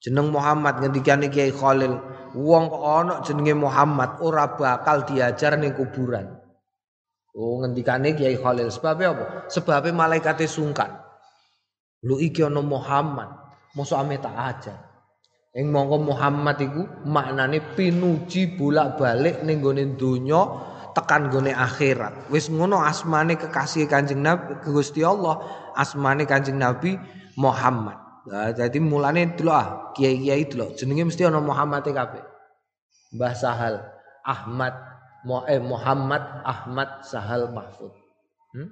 Jeneng 0.03 0.27
Muhammad 0.35 0.83
ngendikane 0.83 1.31
Kiai 1.31 1.55
Khalil, 1.55 1.95
wong 2.35 2.63
kok 2.67 2.83
ana 2.83 3.15
jenenge 3.23 3.55
Muhammad 3.55 4.19
ora 4.19 4.59
bakal 4.59 5.07
diajar 5.07 5.55
ning 5.55 5.71
kuburan. 5.71 6.35
Oh 7.31 7.63
ngendikane 7.63 8.11
Kiai 8.11 8.35
Khalil 8.35 8.67
sebab 8.67 8.99
apa? 9.07 9.25
Sebab 9.47 9.87
malaikate 9.95 10.51
sungkan. 10.51 10.99
Lu 12.03 12.19
iki 12.19 12.43
ana 12.43 12.59
Muhammad, 12.59 13.31
mosok 13.71 14.03
ame 14.03 14.19
tak 14.19 14.35
ajar. 14.35 14.79
Ing 15.55 15.71
mongko 15.71 16.11
Muhammad 16.11 16.59
iku 16.59 17.07
maknane 17.07 17.73
pinuji 17.73 18.59
bolak-balik 18.59 19.47
ning 19.47 19.63
gone 19.63 19.95
donya 19.95 20.75
tekan 20.97 21.29
gone 21.29 21.53
akhirat. 21.53 22.33
Wis 22.33 22.49
ngono 22.49 22.81
asmane 22.81 23.37
kekasih 23.37 23.85
Kanjeng 23.85 24.25
Nabi 24.25 24.57
Gusti 24.65 25.05
Allah, 25.05 25.45
asmane 25.77 26.25
Kanjeng 26.25 26.57
Nabi 26.57 26.97
Muhammad. 27.37 28.01
Nah, 28.27 28.51
jadi 28.51 28.81
mulane 28.81 29.37
dulu 29.37 29.53
ah 29.53 29.93
kiai-kiai 29.93 30.49
dulu 30.49 30.73
jenenge 30.75 31.07
mesti 31.13 31.23
ana 31.29 31.39
Muhammad 31.39 31.85
kabeh. 31.85 32.25
Mbah 33.15 33.33
Sahal, 33.37 33.79
Ahmad, 34.25 34.75
eh, 35.47 35.61
Muhammad 35.63 36.43
Ahmad 36.43 37.05
Sahal 37.07 37.47
Mahfud. 37.53 37.93
Hmm? 38.51 38.67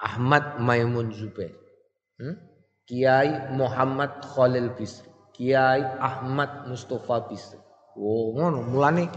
Ahmad 0.00 0.62
Maimun 0.62 1.12
Zubair. 1.12 1.52
Hmm? 2.16 2.40
Kiai 2.88 3.52
Muhammad 3.52 4.22
Khalil 4.22 4.72
Bisri. 4.72 5.12
Kiai 5.34 5.84
Ahmad 6.00 6.70
Mustafa 6.70 7.26
Bisri. 7.28 7.60
Oh, 8.00 8.32
ngono 8.32 8.64
mulane 8.64 9.12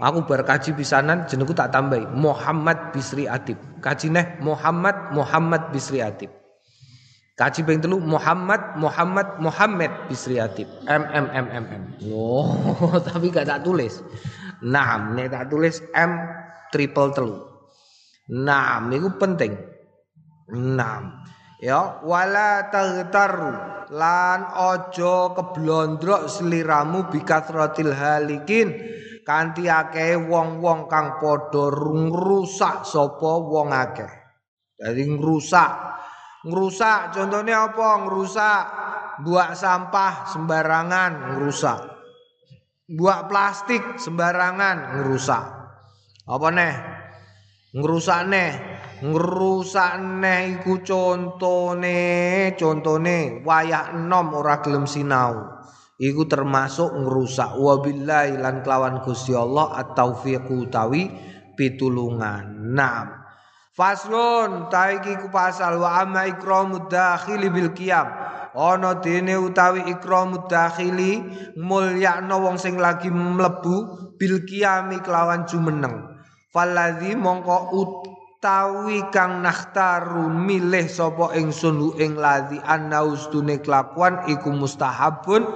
aku 0.00 0.24
berkaji 0.24 0.72
pisanan 0.72 1.28
jenengku 1.28 1.52
tak 1.52 1.74
tambahi 1.74 2.08
Muhammad 2.16 2.94
Bisri 2.94 3.28
Adib. 3.28 3.58
Kajine 3.82 4.38
Muhammad 4.40 5.12
Muhammad 5.12 5.68
Bisri 5.74 6.00
Adib. 6.00 6.32
Kaji 7.32 7.64
ping 7.64 7.80
telu 7.80 7.98
Muhammad 7.98 8.76
Muhammad 8.76 9.40
Muhammad 9.40 9.90
Bisri 10.06 10.38
Atib. 10.38 10.68
M 10.86 11.02
M 11.10 11.26
M 11.32 11.46
M 11.48 11.64
M. 11.68 11.82
Oh, 12.12 12.54
tapi 13.08 13.32
gak 13.32 13.48
tak 13.48 13.64
tulis. 13.66 14.04
Nah, 14.62 15.10
nek 15.10 15.34
tak 15.34 15.50
tulis 15.50 15.82
M 15.96 16.22
triple 16.70 17.10
telu. 17.16 17.36
Nah, 18.30 18.78
itu 18.94 19.10
penting. 19.18 19.58
Nah, 20.52 21.24
ya 21.58 22.04
wala 22.04 22.68
taghtaru 22.68 23.72
lan 23.92 24.40
ojo 24.56 25.36
keblondrok 25.36 26.28
seliramu 26.28 27.08
bikathratil 27.12 27.92
halikin 27.92 28.72
kanthi 29.22 29.70
akeh 29.70 30.18
wong-wong 30.18 30.90
kang 30.90 31.18
padha 31.22 31.70
ngrusak 31.70 32.86
sapa 32.86 33.32
wong 33.42 33.70
akeh. 33.70 34.12
Dadi 34.78 35.02
ngrusak 35.06 35.92
Ngerusak 36.42 37.14
contohnya 37.14 37.70
apa? 37.70 38.02
Ngerusak 38.02 38.62
buak 39.22 39.54
sampah 39.54 40.26
sembarangan 40.26 41.34
ngerusak. 41.34 41.80
Buak 42.90 43.30
plastik 43.30 44.02
sembarangan 44.02 44.98
ngerusak. 44.98 45.44
Apa 46.26 46.48
neh? 46.50 46.74
Ngerusak 47.78 48.20
neh. 48.26 48.50
Ngerusak 49.06 49.92
neh 50.18 50.58
iku 50.58 50.82
contone, 50.82 52.02
contone 52.58 53.42
wayah 53.46 53.94
enom 53.94 54.34
ora 54.34 54.58
gelem 54.58 54.86
sinau. 54.90 55.61
Iku 56.00 56.24
termasuk 56.24 56.88
ngerusak 56.92 57.60
wabillahi 57.60 58.40
lan 58.40 58.64
kelawan 58.64 59.04
Gusti 59.04 59.36
Allah 59.36 59.76
at-taufiqu 59.76 60.72
tawi 60.72 61.12
pitulungan. 61.54 62.72
Naam. 62.72 63.22
Faslun 63.72 64.68
taiki 64.68 65.16
ku 65.16 65.32
pasal 65.32 65.80
wa 65.80 66.04
amma 66.04 66.28
ikramud 66.28 66.92
dakhili 66.92 67.48
bil 67.48 67.72
qiyam. 67.72 68.04
Ana 68.52 69.00
dene 69.00 69.40
utawi 69.40 69.88
ikramud 69.88 70.44
dakhili 70.44 71.24
mulyakno 71.56 72.36
wong 72.36 72.60
sing 72.60 72.76
lagi 72.76 73.08
mlebu 73.08 73.76
bil 74.20 74.44
qiyami 74.44 75.00
kelawan 75.00 75.48
jumeneng. 75.48 76.20
Faladzi 76.52 77.16
mongko 77.16 77.72
utawi 78.42 79.06
kang 79.14 79.38
nakhtaru 79.38 80.26
milih 80.26 80.90
sapa 80.90 81.30
ingsun 81.38 81.78
hu 81.78 81.88
ing 81.94 82.18
ladzi 82.18 82.58
annaustune 82.58 83.62
kelakuan 83.62 84.26
iku 84.26 84.50
mustahabun. 84.50 85.46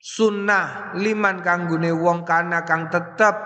Sunnah 0.00 0.96
liman 0.96 1.44
kanggone 1.44 1.92
wong 1.92 2.24
kana 2.24 2.64
kang 2.64 2.88
tetep 2.88 3.36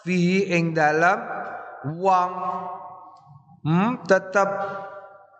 fihi 0.00 0.48
ing 0.48 0.72
dalam 0.72 1.20
wong 2.00 2.30
hmm, 3.68 4.08
tetap 4.08 4.48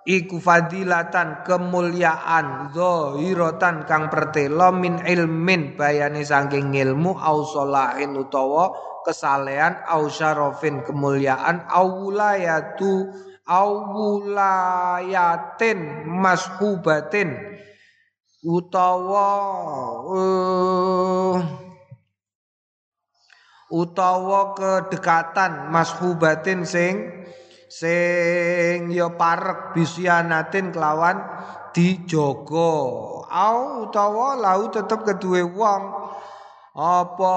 iku 0.05 0.37
fadilatan 0.37 1.49
kemuliaan 1.49 2.77
zahiratan 2.77 3.89
kang 3.89 4.13
pertelo 4.13 4.69
min 4.69 5.01
ilmin 5.01 5.81
bayani 5.81 6.29
saking 6.29 6.77
ilmu 6.77 7.17
au 7.17 7.41
solahin 7.49 8.21
utawa 8.21 8.92
kesalehan 9.07 9.83
au 9.87 10.09
syarofin 10.09 10.83
kemuliaan 10.87 11.67
au 11.71 12.09
wilayatu 12.11 13.11
au 13.47 13.71
wilayatin 13.95 15.79
mashubatin 16.07 17.35
utawa 18.43 19.29
uh, 20.11 21.39
utawa 23.73 24.53
kedekatan 24.59 25.71
mashubatin 25.71 26.67
sing 26.67 27.23
sing 27.73 28.93
ya 28.93 29.09
parek 29.17 29.73
bisianatin 29.73 30.77
kelawan 30.77 31.25
dijogo. 31.73 32.71
Au 33.33 33.89
utawa 33.89 34.37
lau 34.37 34.69
tetep 34.69 35.09
kedue 35.09 35.41
wong 35.41 35.83
apa 36.73 37.35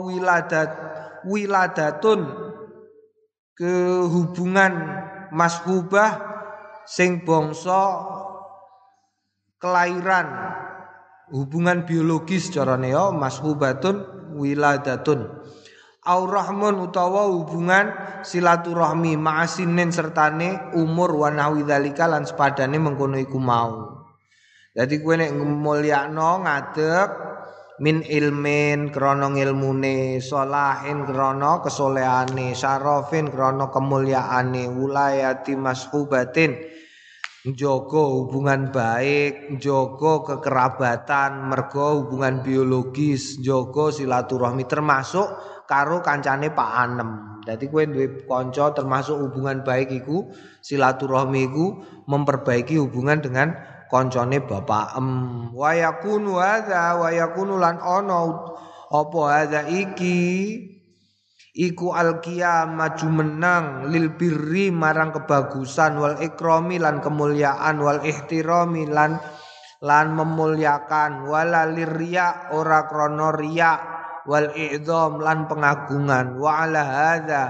wiladat 0.00 0.70
wiladatun 1.28 2.28
kehubungan 3.54 4.72
mashubah 5.30 6.20
sing 6.88 7.24
bangsa 7.24 8.04
kelahiran 9.60 10.28
hubungan 11.32 11.88
biologis 11.88 12.52
carane 12.52 12.92
ya 12.92 13.12
mashubatun 13.12 14.04
wiladatun 14.36 15.28
au 16.04 16.28
rahmun 16.28 16.84
utawa 16.84 17.32
hubungan 17.32 17.92
silaturahmi 18.20 19.16
ma'asinin 19.16 19.88
sertane 19.88 20.72
umur 20.76 21.16
wa 21.16 21.32
nahwi 21.32 21.64
lan 21.64 22.28
sepadane 22.28 22.76
mengkono 22.76 23.16
iku 23.16 23.40
mau. 23.40 24.04
Dadi 24.74 25.00
kowe 25.00 25.14
nek 25.16 25.32
mulyakno 25.32 26.44
ngadeg 26.44 27.08
min 27.82 28.06
ilmin 28.06 28.94
krana 28.94 29.26
ilmune 29.34 30.22
solahin 30.22 31.02
krana 31.08 31.58
kesolehane 31.64 32.54
syarafin 32.54 33.32
krana 33.34 33.72
kemuliaane 33.74 34.70
wulayati 34.70 35.58
mashubatin 35.58 36.74
Joko 37.44 38.24
hubungan 38.24 38.72
baik, 38.72 39.60
joko 39.60 40.24
kekerabatan, 40.24 41.44
mergo 41.44 42.00
hubungan 42.00 42.40
biologis, 42.40 43.36
joko 43.36 43.92
silaturahmi 43.92 44.64
termasuk 44.64 45.28
karo 45.68 46.00
kancane 46.00 46.56
Pak 46.56 46.70
Anem. 46.72 47.10
Jadi 47.44 47.68
kowe 47.68 47.84
duwe 47.84 48.24
kanca 48.24 48.72
termasuk 48.72 49.20
hubungan 49.20 49.60
baik 49.60 49.92
iku 49.92 50.32
silaturahmi 50.64 51.44
iku 51.44 51.84
memperbaiki 52.08 52.80
hubungan 52.80 53.20
dengan 53.20 53.52
koncone 53.94 54.42
bapak 54.42 54.98
em. 54.98 55.08
Wa 55.54 55.70
yakunu 55.70 56.42
hadza 56.42 56.98
wa 56.98 57.14
yakunu 57.14 57.62
lan 57.62 57.78
ono 57.78 58.50
apa 58.90 59.46
iki? 59.70 60.18
Iku 61.54 61.94
al 61.94 62.18
maju 62.74 63.08
menang 63.14 63.86
lil 63.86 64.18
birri 64.18 64.74
marang 64.74 65.14
kebagusan 65.14 66.02
wal 66.02 66.18
ikrami 66.18 66.82
lan 66.82 66.98
kemuliaan 66.98 67.78
wal 67.78 68.02
ihtirami 68.02 68.90
lan 68.90 69.22
lan 69.78 70.06
memuliakan. 70.18 71.30
Wala 71.30 71.70
lirya 71.70 72.50
ora 72.50 72.90
krono 72.90 73.30
riya 73.30 73.78
wal 74.26 74.50
i'dham 74.50 75.22
lan 75.22 75.46
pengagungan. 75.46 76.34
Wa 76.42 76.66
ala 76.66 76.82
hadza 76.82 77.42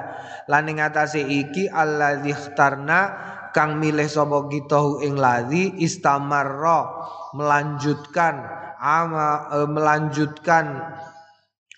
lan 0.53 0.69
ing 0.69 0.85
atase 0.85 1.25
iki 1.25 1.73
alladzi 1.73 2.37
ikhtarna 2.37 3.33
kang 3.55 3.79
milih 3.79 4.11
sapa 4.11 4.51
kita 4.51 5.01
ing 5.07 5.15
ladzi 5.15 5.79
istamarra 5.79 7.07
melanjutkan 7.39 8.43
ama 8.83 9.49
e, 9.55 9.59
melanjutkan 9.71 10.83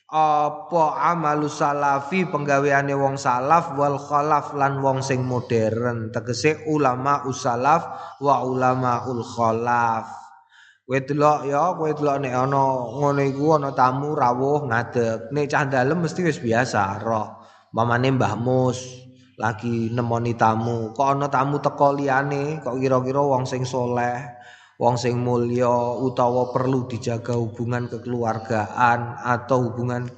apa 0.08 0.84
amalu 1.12 1.52
salafi 1.52 2.24
penggaweane 2.32 2.96
wong 2.96 3.20
salaf 3.20 3.76
wal 3.76 4.00
khalaf 4.00 4.56
lan 4.56 4.80
wong 4.80 5.04
sing 5.04 5.20
modern 5.20 6.08
tegese 6.08 6.64
ulama 6.64 7.22
usalaf 7.28 8.16
wa 8.24 8.40
ulama 8.40 9.04
ul 9.06 9.20
khalaf 9.20 10.26
Kowe 10.86 11.02
delok 11.02 11.50
ya, 11.50 11.74
kowe 11.74 11.90
delok 11.90 12.22
nek 12.22 12.30
ana 12.30 12.62
ngono 12.94 13.18
iku 13.18 13.58
ana 13.58 13.74
tamu 13.74 14.14
rawuh 14.14 14.70
ngadeg. 14.70 15.34
Nek 15.34 15.50
cah 15.50 15.66
dalem 15.66 15.98
mesti 15.98 16.22
wis 16.22 16.38
biasa, 16.38 17.02
roh. 17.02 17.42
Mamane 17.74 18.14
Mbah 18.14 18.38
Mus 18.38 19.05
lagi 19.36 19.92
nemoni 19.92 20.34
tamu. 20.34 20.96
Kok 20.96 21.08
ana 21.16 21.28
tamu 21.28 21.60
teko 21.60 21.92
liyane, 21.96 22.64
kok 22.64 22.76
kira-kira 22.80 23.20
wong 23.20 23.44
sing 23.44 23.68
soleh, 23.68 24.16
wong 24.80 24.96
sing 24.96 25.20
mulya 25.20 26.00
utawa 26.00 26.50
perlu 26.50 26.88
dijaga 26.88 27.36
hubungan 27.36 27.88
kekeluargaan 27.88 29.20
atau 29.22 29.70
hubungan 29.70 30.08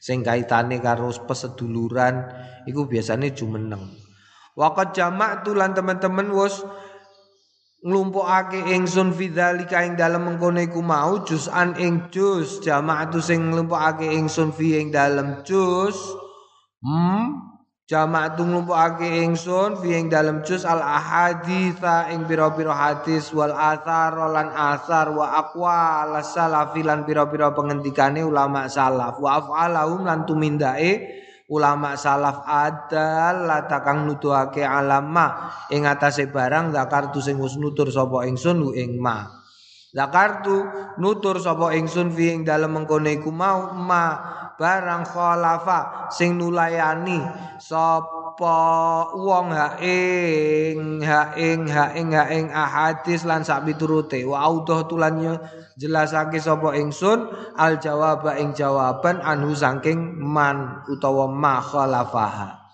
sing 0.00 0.24
kaitane 0.24 0.80
karo 0.80 1.10
peseduluran 1.26 2.30
iku 2.64 2.86
biasane 2.86 3.34
jumeneng. 3.34 3.90
Waqat 4.54 4.94
jamak 4.96 5.42
tulan 5.46 5.74
teman-teman 5.74 6.30
wis 6.34 6.62
nglumpukake 7.80 8.76
ingsun 8.76 9.16
fidzalika 9.16 9.80
ing 9.80 9.96
dalem 9.96 10.28
mengkono 10.28 10.60
iku 10.60 10.84
mau 10.84 11.24
juz'an 11.24 11.80
ing 11.80 12.12
juz 12.12 12.60
jamaatu 12.60 13.24
sing 13.24 13.48
nglumpukake 13.48 14.04
ingsun 14.04 14.52
fi 14.52 14.84
ing 14.84 14.92
dalem 14.92 15.40
juz 15.48 15.96
hmm 16.84 17.49
jamaatu 17.90 18.46
nglumpukake 18.46 19.26
ingsun 19.26 19.82
fi 19.82 19.98
ing 19.98 20.06
dalem 20.06 20.46
juz 20.46 20.62
al 20.62 20.78
ahaditsa 20.78 22.14
ing 22.14 22.22
pira-pira 22.22 22.70
hadis 22.70 23.34
wal 23.34 23.50
athar 23.50 24.14
lan 24.30 24.54
asar 24.54 25.10
wa 25.10 25.34
aqwal 25.42 26.14
salafi 26.22 26.86
lan 26.86 27.02
pira-pira 27.02 27.50
pengendikane 27.50 28.22
ulama 28.22 28.70
salaf. 28.70 29.18
Wa 29.18 29.42
af'alahum 29.42 30.06
lan 30.06 30.22
tumindake 30.22 31.18
ulama 31.50 31.98
salaf. 31.98 32.46
Adal 32.46 33.50
latakang 33.50 34.06
nuduhake 34.06 34.62
alama 34.62 35.50
ing 35.74 35.82
atase 35.90 36.30
barang 36.30 36.70
zakartu 36.70 37.18
sing 37.18 37.42
wis 37.42 37.58
nutur 37.58 37.90
sapa 37.90 38.22
ingsun 38.22 38.54
lu 38.62 38.70
ing 38.70 39.02
ma. 39.02 39.26
Zakartu 39.90 40.62
nutur 41.02 41.42
sapa 41.42 41.74
ingsun 41.74 42.14
fi 42.14 42.38
ing 42.38 42.46
dalem 42.46 42.70
mengkone 42.70 43.18
mau 43.34 43.74
ma 43.74 44.38
barang 44.60 45.08
khalafa 45.08 46.12
sing 46.12 46.36
nulayani 46.36 47.24
sapa 47.56 48.20
apa 48.40 49.12
wong 49.20 49.52
ha 49.52 49.76
ing 49.84 51.04
ha 51.04 51.36
ing 51.36 51.68
ha 51.68 51.92
ing 51.92 52.16
ha 52.16 52.24
ing 52.32 52.48
ahadis 52.48 53.28
lan 53.28 53.44
sak 53.44 53.68
piturute. 53.68 54.24
Wa 54.24 54.48
audah 54.48 54.88
tulannya 54.88 55.36
jelasake 55.76 56.40
sapa 56.40 56.72
ingsun 56.72 57.28
al 57.60 57.76
jawab 57.76 58.24
ing 58.40 58.56
jawaban 58.56 59.20
anhu 59.20 59.52
saking 59.52 60.16
man 60.16 60.80
utawa 60.88 61.28
ma 61.28 61.60
khalafaha. 61.60 62.64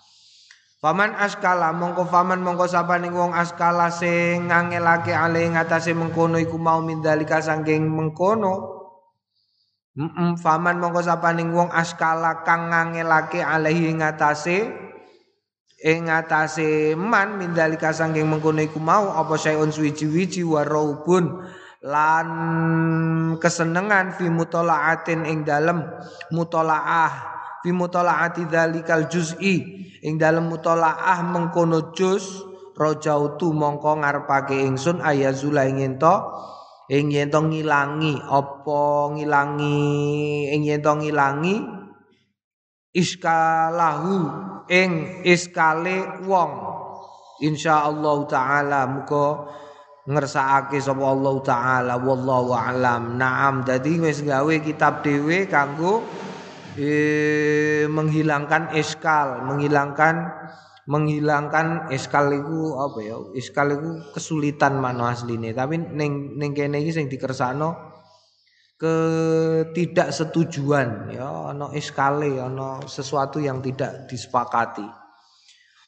Faman 0.79 1.19
askala 1.19 1.75
mongko 1.75 2.07
faman 2.07 2.39
mongko 2.39 2.63
sapaning 2.71 3.11
wong 3.11 3.35
askala 3.35 3.91
sing 3.91 4.47
ngangelake 4.47 5.11
ale 5.11 5.51
ngatasé 5.51 5.91
mengkono 5.91 6.39
iku 6.39 6.55
mau 6.55 6.79
mindalika 6.79 7.43
saking 7.43 7.91
mengkono 7.91 8.76
Faman 10.37 10.77
mongko 10.77 11.01
sapaning 11.01 11.49
wong 11.49 11.73
askala 11.73 12.45
kang 12.45 12.69
ngangelake 12.69 13.41
alehi 13.41 13.97
ngatasé 13.97 14.69
ing 15.81 16.05
atase 16.13 16.93
man 16.93 17.41
mindalika 17.41 17.89
sangking 17.89 18.29
mengkono 18.29 18.61
iku 18.61 18.77
mau 18.77 19.09
apa 19.09 19.33
sayun 19.41 19.73
suwiji-wiji 19.73 20.45
waraubun 20.45 21.49
lan 21.81 22.27
kesenengan 23.41 24.13
fi 24.13 24.29
mutalaatin 24.29 25.25
ing 25.25 25.41
dalem 25.41 25.81
mutalaah 26.29 27.13
fi 27.65 27.73
mutalaati 27.73 28.45
dzalikal 28.45 29.09
juz'i 29.09 29.65
ing 30.05 30.21
dalem 30.21 30.45
mutalaah 30.45 31.25
mengkono 31.25 31.89
juz 31.97 32.45
rajautu 32.77 33.49
mongko 33.49 34.05
ngarepake 34.05 34.61
ingsun 34.61 35.01
ayazula 35.01 35.65
ing 35.65 35.81
ento 35.81 36.37
ing 36.87 37.11
yen 37.11 37.31
ngilangi 37.31 38.19
apa 38.23 38.81
ngilangi 39.15 39.79
ing 40.51 40.61
yen 40.63 40.83
ngilangi? 40.83 41.55
Iskalahu 42.97 44.15
ing 44.71 45.21
iskale 45.27 46.25
wong. 46.25 46.51
Insyaallah 47.37 48.17
taala 48.25 48.89
muga 48.89 49.45
ngersakake 50.09 50.81
sapa 50.81 51.05
Allah 51.05 51.35
taala. 51.45 51.93
Wallahu 52.01 52.55
alam. 52.55 53.19
Naam 53.21 53.61
dadi 53.67 54.01
wis 54.01 54.25
gawe 54.25 54.55
kitab 54.63 55.05
dhewe 55.05 55.45
kanggo 55.45 56.01
eh, 56.79 57.85
menghilangkan 57.85 58.73
iskal 58.77 59.45
menghilangkan 59.45 60.31
menghilangkan 60.87 61.91
iskal 61.91 62.31
itu 62.31 62.79
apa 62.79 62.99
ya? 63.03 63.19
Iskal 63.35 63.75
itu 63.75 63.99
kesulitan 64.15 64.79
mana 64.79 65.11
asline. 65.11 65.51
Tapi 65.51 65.75
ning 65.77 66.39
ning 66.39 66.55
kene 66.55 66.79
iki 66.79 66.95
sing 66.95 67.11
dikersakno 67.11 67.75
ketidaksetujuan 68.77 71.09
ya 71.09 71.49
ana 71.49 71.73
iskale 71.73 72.37
ana 72.39 72.79
sesuatu 72.87 73.43
yang 73.43 73.59
tidak 73.59 74.07
disepakati. 74.07 74.87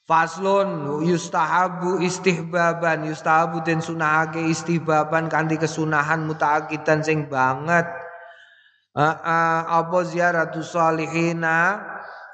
Faslun 0.09 1.05
yustahabu 1.05 2.01
istihbaban 2.01 3.05
yustahabu 3.05 3.61
den 3.61 3.77
sunahake 3.77 4.41
istihbaban 4.49 5.29
kanthi 5.29 5.61
kesunahan 5.61 6.25
mutaakidan 6.25 7.05
sing 7.05 7.29
banget. 7.29 7.85
Apa 8.97 9.99
ziaratu 10.09 10.65
salihina 10.65 11.77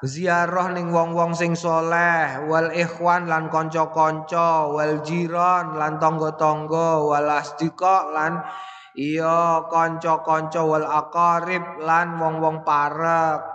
ziarah 0.05 0.69
ning 0.77 0.93
wong-wong 0.93 1.33
sing 1.33 1.57
soleh 1.57 2.45
wal 2.45 2.69
ikhwan 2.69 3.25
lan 3.25 3.49
kanca-kanca 3.49 4.69
wal 4.69 5.01
jiran 5.01 5.73
lan 5.73 5.97
tangga-tangga 5.97 7.01
wal 7.01 7.29
asdiqa 7.41 8.13
lan 8.13 8.45
iya 8.93 9.65
kanca-kanca 9.65 10.61
wal 10.61 10.85
aqarib 10.85 11.81
lan 11.81 12.21
wong-wong 12.21 12.61
parek 12.61 13.54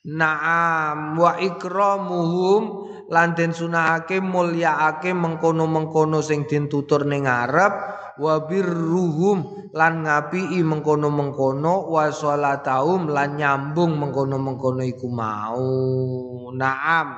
Naam 0.00 1.20
wa 1.20 1.36
ikramuhum 1.36 2.88
lan 3.12 3.36
den 3.36 3.52
sunahake 3.52 4.24
mulyaake 4.24 5.12
mengkono-mengkono 5.12 6.24
sing 6.24 6.48
den 6.48 6.72
tutur 6.72 7.04
ning 7.04 7.28
ngarep 7.28 7.74
wa 8.16 8.48
birruhum 8.48 9.68
lan 9.76 10.08
ngapii 10.08 10.56
mengkono-mengkono 10.64 11.92
wa 11.92 12.08
salatahum 12.08 13.12
lan 13.12 13.36
nyambung 13.36 14.00
mengkono-mengkono 14.00 14.80
iku 14.88 15.08
mau. 15.12 15.68
Naam. 16.56 17.08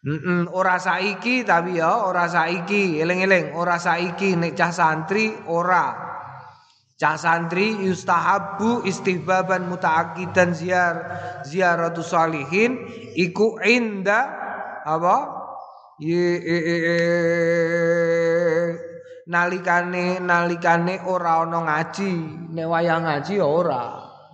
Mm 0.00 0.48
ora 0.54 0.78
saiki 0.80 1.44
tapi 1.44 1.76
ya 1.76 2.06
ora 2.06 2.24
saiki 2.24 3.02
eling-eling 3.02 3.52
ora 3.52 3.76
saiki 3.76 4.32
nek 4.32 4.56
cah 4.56 4.72
santri 4.72 5.28
ora 5.44 5.92
Cah 7.00 7.16
santri 7.16 7.80
yustahabu 7.80 8.84
istihbaban 8.84 9.72
mutaakidan 9.72 10.52
ziar 10.52 10.96
ziaratu 11.48 12.04
salihin 12.04 12.76
iku 13.16 13.56
inda 13.64 14.28
apa? 14.84 15.40
E, 15.96 16.12
e, 16.12 16.56
e, 16.60 16.96
nalikane 19.32 20.20
nalikane 20.20 21.00
ora 21.08 21.40
ana 21.40 21.64
ngaji, 21.64 22.12
nek 22.52 22.68
wayah 22.68 23.00
ngaji 23.00 23.32
ya 23.40 23.48
ora. 23.48 23.84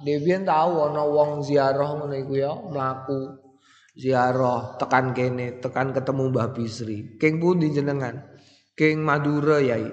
Debian 0.03 0.43
tahu 0.43 0.91
ana 0.91 1.07
wong 1.07 1.47
ziarah 1.47 1.87
ngono 1.95 2.19
iku 2.19 2.35
ya 2.35 2.51
mlaku 2.51 3.47
ziarah 3.95 4.75
tekan 4.75 5.15
kene, 5.15 5.63
tekan 5.63 5.95
ketemu 5.95 6.35
Mbah 6.35 6.51
Bisri. 6.51 7.15
King 7.15 7.39
pundi 7.39 7.71
jenengan? 7.71 8.27
King 8.75 9.07
Madura 9.07 9.63
yai. 9.63 9.87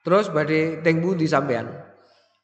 Terus 0.00 0.32
badhe 0.32 0.80
teng 0.80 1.04
pundi 1.04 1.28
sampean? 1.28 1.89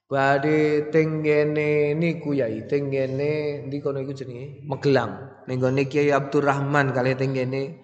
Badhe 0.06 0.86
tenggene 0.94 1.90
niku 1.98 2.30
yai 2.30 2.62
tenggene 2.70 3.66
ndi 3.66 3.82
kono 3.82 3.98
iku 3.98 4.14
jenenge 4.14 4.62
Magelang. 4.62 5.42
Ning 5.50 5.58
gone 5.58 5.82
Kiai 5.90 6.14
Abdurrahman 6.14 6.94
kali 6.94 7.18
tenggene 7.18 7.82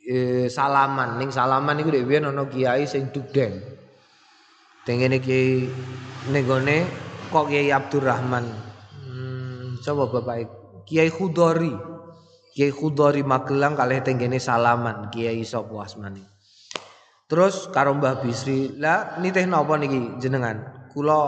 e, 0.00 0.48
Salaman. 0.48 1.20
Ning 1.20 1.28
Salaman 1.28 1.76
niku 1.76 1.92
dhewe 1.92 2.24
ana 2.24 2.48
kiai 2.48 2.88
sing 2.88 3.12
dugden. 3.12 3.60
Tenggene 4.88 5.20
Kiai 5.20 5.68
ning 6.32 6.44
gone 6.48 6.88
kok 7.28 7.52
Kiai 7.52 7.68
Abdurrahman. 7.68 8.48
Hmm, 9.04 9.76
coba 9.84 10.08
Bapak 10.08 10.48
Kiai 10.88 11.12
Khudori. 11.12 11.76
Kiai 12.56 12.72
Khudori 12.72 13.20
Magelang 13.20 13.76
kali 13.76 14.00
tenggene 14.00 14.40
Salaman, 14.40 15.12
Kiai 15.12 15.44
sapa 15.44 15.84
asmane. 15.84 16.24
Terus 17.28 17.68
karo 17.72 17.96
Mbah 17.96 18.20
Bisri, 18.20 18.76
lah 18.76 19.16
nitih 19.20 19.48
napa 19.48 19.80
niki 19.80 20.20
jenengan? 20.20 20.81
Kula 20.92 21.20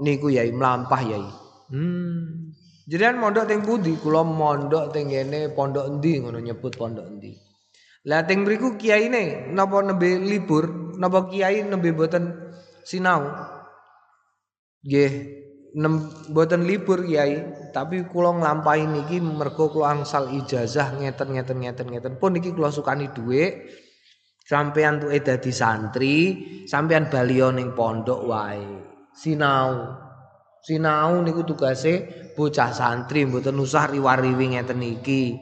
niku 0.00 0.30
yai 0.32 0.54
mlampah 0.54 1.02
yai. 1.02 1.26
Hmm. 1.68 2.54
Jenengan 2.88 3.22
mondok 3.22 3.46
teng 3.46 3.62
pundi? 3.62 3.94
Kula 3.98 4.26
mondok 4.26 4.90
teng 4.90 5.06
kene 5.10 5.54
pondok 5.54 5.86
endi 5.86 6.18
ngono 6.18 6.38
nyebut 6.42 6.74
pondok 6.74 7.06
endi. 7.06 7.32
Lah 8.10 8.26
teng 8.26 8.42
mriku 8.42 8.74
kiyaine 8.74 9.54
napa 9.54 9.78
nembe 9.78 10.18
libur, 10.18 10.94
napa 10.98 11.30
kiai 11.30 11.62
nembe 11.62 11.94
boten 11.94 12.34
sinau? 12.82 13.30
Nggih, 14.82 15.12
nem 15.78 16.10
boten 16.34 16.66
libur 16.66 17.06
kiai, 17.06 17.70
tapi 17.70 18.02
kula 18.10 18.34
nglampahi 18.42 18.90
niki 18.90 19.22
mergo 19.22 19.70
kula 19.70 19.94
angsal 19.94 20.34
ijazah 20.34 20.98
ngeten 20.98 21.38
ngeten 21.38 21.58
ngeten 21.62 21.86
ngeten 21.94 22.12
pun 22.18 22.34
niki 22.34 22.50
kula 22.50 22.74
sukani 22.74 23.14
dhuwit. 23.14 23.70
Sampean 24.42 24.98
tuh 24.98 25.14
dadi 25.22 25.54
santri, 25.54 26.16
sampean 26.66 27.06
balio 27.06 27.54
ning 27.54 27.78
pondok 27.78 28.20
wae. 28.26 28.91
Sinau. 29.12 29.92
Sinau 30.62 31.20
niku 31.20 31.44
tugase 31.44 32.06
bocah 32.32 32.72
santri 32.72 33.28
mboten 33.28 33.60
usah 33.60 33.92
riwariwi 33.92 34.56
ngeten 34.56 34.80
iki. 34.80 35.36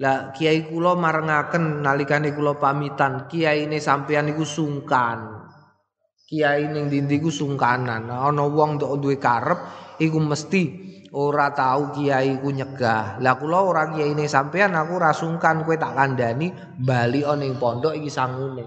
Lah 0.00 0.32
kiai 0.34 0.66
kula 0.66 0.96
marengaken 0.98 1.84
nalikane 1.84 2.34
kula 2.34 2.58
pamitan, 2.58 3.28
kiai 3.30 3.68
ini 3.68 3.78
sampean 3.78 4.32
niku 4.32 4.42
sungkan. 4.42 5.46
Kiai 6.24 6.66
ning 6.72 6.88
dindi 6.88 7.20
ku 7.20 7.28
sungkanan. 7.28 8.08
Ana 8.08 8.44
wong 8.48 8.80
ndok 8.80 8.96
duwe 8.98 9.20
karep 9.20 9.60
iku 10.00 10.18
mesti 10.18 10.62
ora 11.12 11.52
tahu 11.52 11.94
kiai 11.94 12.40
ku 12.40 12.48
nyegah. 12.50 13.20
Lah 13.20 13.36
kula 13.36 13.60
ora 13.60 13.92
kiai 13.92 14.16
ini 14.16 14.24
sampean 14.24 14.72
aku 14.74 14.96
ora 14.96 15.12
sungkan 15.12 15.62
kowe 15.62 15.76
tak 15.76 15.92
kandhani 15.92 16.50
bali 16.80 17.22
ning 17.36 17.60
pondok 17.60 17.94
iki 17.94 18.08
sangune. 18.08 18.64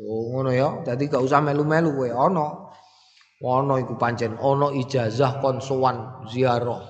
Oh 0.00 0.32
ngono 0.32 0.54
ya. 0.54 0.80
Dadi 0.86 1.10
gak 1.10 1.20
usah 1.20 1.42
melu-melu 1.42 1.92
kowe 1.92 2.08
ana. 2.08 2.69
Ana 3.40 3.80
iku 3.80 3.96
pancen 3.96 4.36
ana 4.36 4.68
ijazah 4.68 5.40
kon 5.40 5.64
sowan 5.64 6.28
ziarah. 6.28 6.84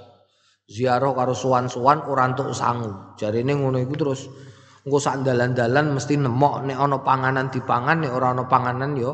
ziarah 0.70 1.10
karo 1.14 1.34
sowan-sowan 1.34 2.06
ora 2.06 2.30
entuk 2.30 2.54
sangu. 2.54 3.14
Jarine 3.18 3.58
ngono 3.58 3.78
iku 3.78 3.94
terus 3.98 4.30
engko 4.86 4.98
sak 5.02 5.26
dalan-dalan 5.26 5.94
mesti 5.94 6.14
nemok 6.14 6.66
nek 6.66 6.78
ana 6.78 7.02
panganan 7.02 7.50
dipangan 7.50 8.02
nek 8.06 8.12
ora 8.14 8.34
ana 8.34 8.46
panganan 8.46 8.94
ya 8.98 9.10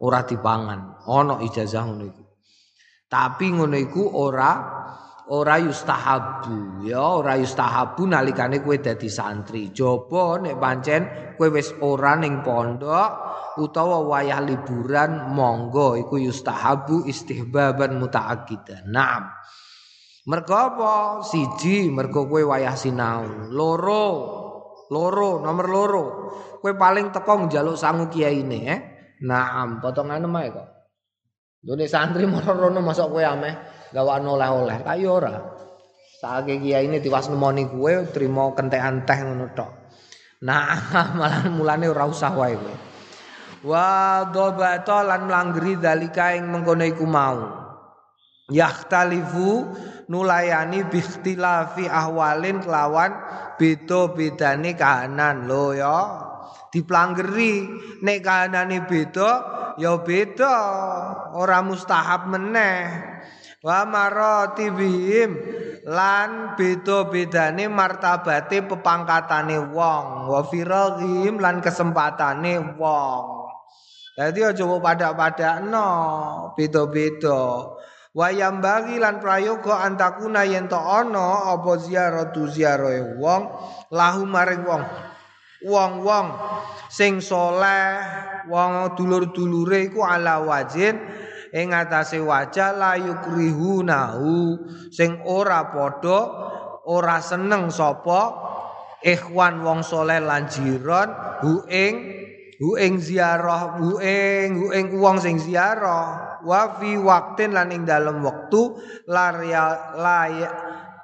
ora 0.00 0.24
dipangan. 0.24 1.04
Ana 1.04 1.40
ijazah 1.44 1.84
ngono 1.84 2.04
iku. 2.08 2.22
Tapi 3.08 3.46
ngono 3.56 3.76
iku 3.76 4.02
ora 4.12 4.50
ora 5.26 5.58
yustahabu 5.58 6.86
ya 6.86 7.02
ora 7.02 7.34
yustahabu 7.34 8.06
nalikane 8.06 8.62
kowe 8.62 8.78
dadi 8.78 9.10
santri. 9.10 9.74
Jaba 9.74 10.38
nek 10.38 10.54
pancen 10.58 11.02
kowe 11.34 11.48
wis 11.50 11.74
ora 11.82 12.14
ning 12.14 12.46
pondok 12.46 13.10
utawa 13.58 14.06
wayah 14.06 14.38
liburan 14.44 15.34
monggo 15.34 15.98
iku 15.98 16.20
yustahabu 16.20 17.02
istihbaban 17.10 17.98
mutaakkidan. 17.98 18.86
Naam. 18.86 19.34
Mergo 20.26 20.54
apa? 20.58 20.94
Siji, 21.22 21.90
mergo 21.90 22.26
kowe 22.26 22.42
wayah 22.42 22.74
sinau. 22.74 23.50
Loro, 23.50 24.04
loro, 24.90 25.42
nomor 25.42 25.66
loro. 25.70 26.04
Kowe 26.62 26.72
paling 26.74 27.14
teko 27.14 27.46
njaluk 27.46 27.78
sangu 27.78 28.10
kiyaine, 28.10 28.58
eh. 28.66 28.80
Naam, 29.22 29.78
potongan 29.78 30.26
mae 30.26 30.50
kok. 30.50 30.68
Dene 31.66 31.86
santri 31.90 32.26
moro 32.26 32.54
rono 32.54 32.78
masuk 32.78 33.10
kowe 33.10 33.22
ameh 33.26 33.54
gawane 33.96 34.28
oleh-oleh. 34.28 34.84
Ta 34.84 34.92
yo 35.00 35.16
ora. 35.16 35.32
Saake 36.20 36.60
kiyaine 36.60 37.00
tiwas 37.00 37.32
nemoni 37.32 37.64
kowe 37.64 38.12
trimo 38.12 38.52
kentekan 38.52 39.08
teh 39.08 39.24
ngono 39.24 39.48
tok. 39.56 39.72
Nah, 40.44 40.76
malah 41.18 41.48
mulane 41.48 41.88
ora 41.88 42.04
usah 42.04 42.36
wae 42.36 42.60
kowe. 42.60 42.76
Wa 43.64 43.88
dobata 44.28 45.00
lan 45.00 45.24
mlanggeri 45.24 45.80
dalika 45.80 46.36
ing 46.36 46.52
mengkono 46.52 46.84
iku 46.84 47.08
mau. 47.08 47.64
Yahtalifu 48.52 49.64
nulayani 50.06 50.86
bikhtilafi 50.86 51.90
ahwalin 51.90 52.62
kelawan 52.62 53.10
beda-bedane 53.58 54.78
kahanan 54.78 55.50
lho 55.50 55.74
ya 55.74 55.98
diplanggeri 56.70 57.66
nek 58.06 58.22
kahanane 58.22 58.86
beda 58.86 59.30
ya 59.80 59.98
beda 59.98 60.54
ora 61.34 61.58
mustahab 61.64 62.30
meneh 62.30 63.02
wa 63.62 63.86
maratibihim. 63.86 65.30
Lan 65.86 66.58
beda-bedane 66.58 67.70
martabate 67.70 68.58
pepangkatane 68.66 69.70
wong. 69.70 70.26
Wa 70.26 70.42
firaghim 70.42 71.38
lan 71.38 71.62
kesempatane 71.62 72.74
wong. 72.74 73.46
Dadi 74.16 74.40
aja 74.42 74.64
pada-padakno 74.66 75.88
beda-beda. 76.58 77.70
Wayam 78.16 78.64
bagi 78.64 78.96
lan 78.96 79.20
prayoga 79.20 79.84
antakuna 79.84 80.48
yen 80.48 80.72
to 80.72 80.80
ana 80.80 81.52
apa 81.52 81.76
ziarahe 81.78 83.20
wong? 83.20 83.42
Lahu 83.92 84.24
maring 84.24 84.64
wong. 84.64 84.82
Wong-wong 85.66 86.26
sing 86.88 87.20
soleh, 87.20 88.00
wong 88.48 88.96
dulur-dulure 88.96 89.88
iku 89.92 90.00
ala 90.04 90.40
wajin 90.44 90.96
ing 91.56 91.72
atase 91.72 92.20
wajah 92.20 92.76
la 92.76 93.00
yukrihunahu 93.00 94.60
sing 94.92 95.24
ora 95.24 95.72
padha 95.72 96.20
ora 96.84 97.16
seneng 97.24 97.72
sapa 97.72 98.36
ikhwan 99.00 99.64
wong 99.64 99.80
soleh 99.80 100.20
lan 100.20 100.44
jiron 100.52 101.08
hu 101.40 101.64
ing 101.72 101.94
hu 102.60 102.76
ing 102.76 103.00
ziarah 103.00 103.80
hu 103.80 104.00
ing 104.00 104.48
hu 104.60 104.66
ing 104.72 104.86
wong 105.00 105.20
sing 105.20 105.36
ziarah. 105.40 106.40
Wa 106.46 106.78
fi 106.78 106.94
waktin 106.94 107.52
lan 107.56 107.74
ing 107.74 107.82
dalem 107.82 108.22
wektu 108.22 108.78
lar 109.10 109.42
ya 109.42 109.96
laya 109.98 110.50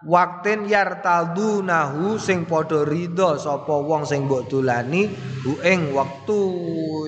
waktin 0.06 0.70
yartadunahu 0.70 2.14
sing 2.16 2.46
padha 2.46 2.86
ridho 2.86 3.36
sapa 3.36 3.74
wong 3.74 4.06
sing 4.06 4.30
mbok 4.30 4.46
dolani 4.48 5.10
hu 5.42 5.52
ing 5.66 5.90
wektu. 5.92 6.40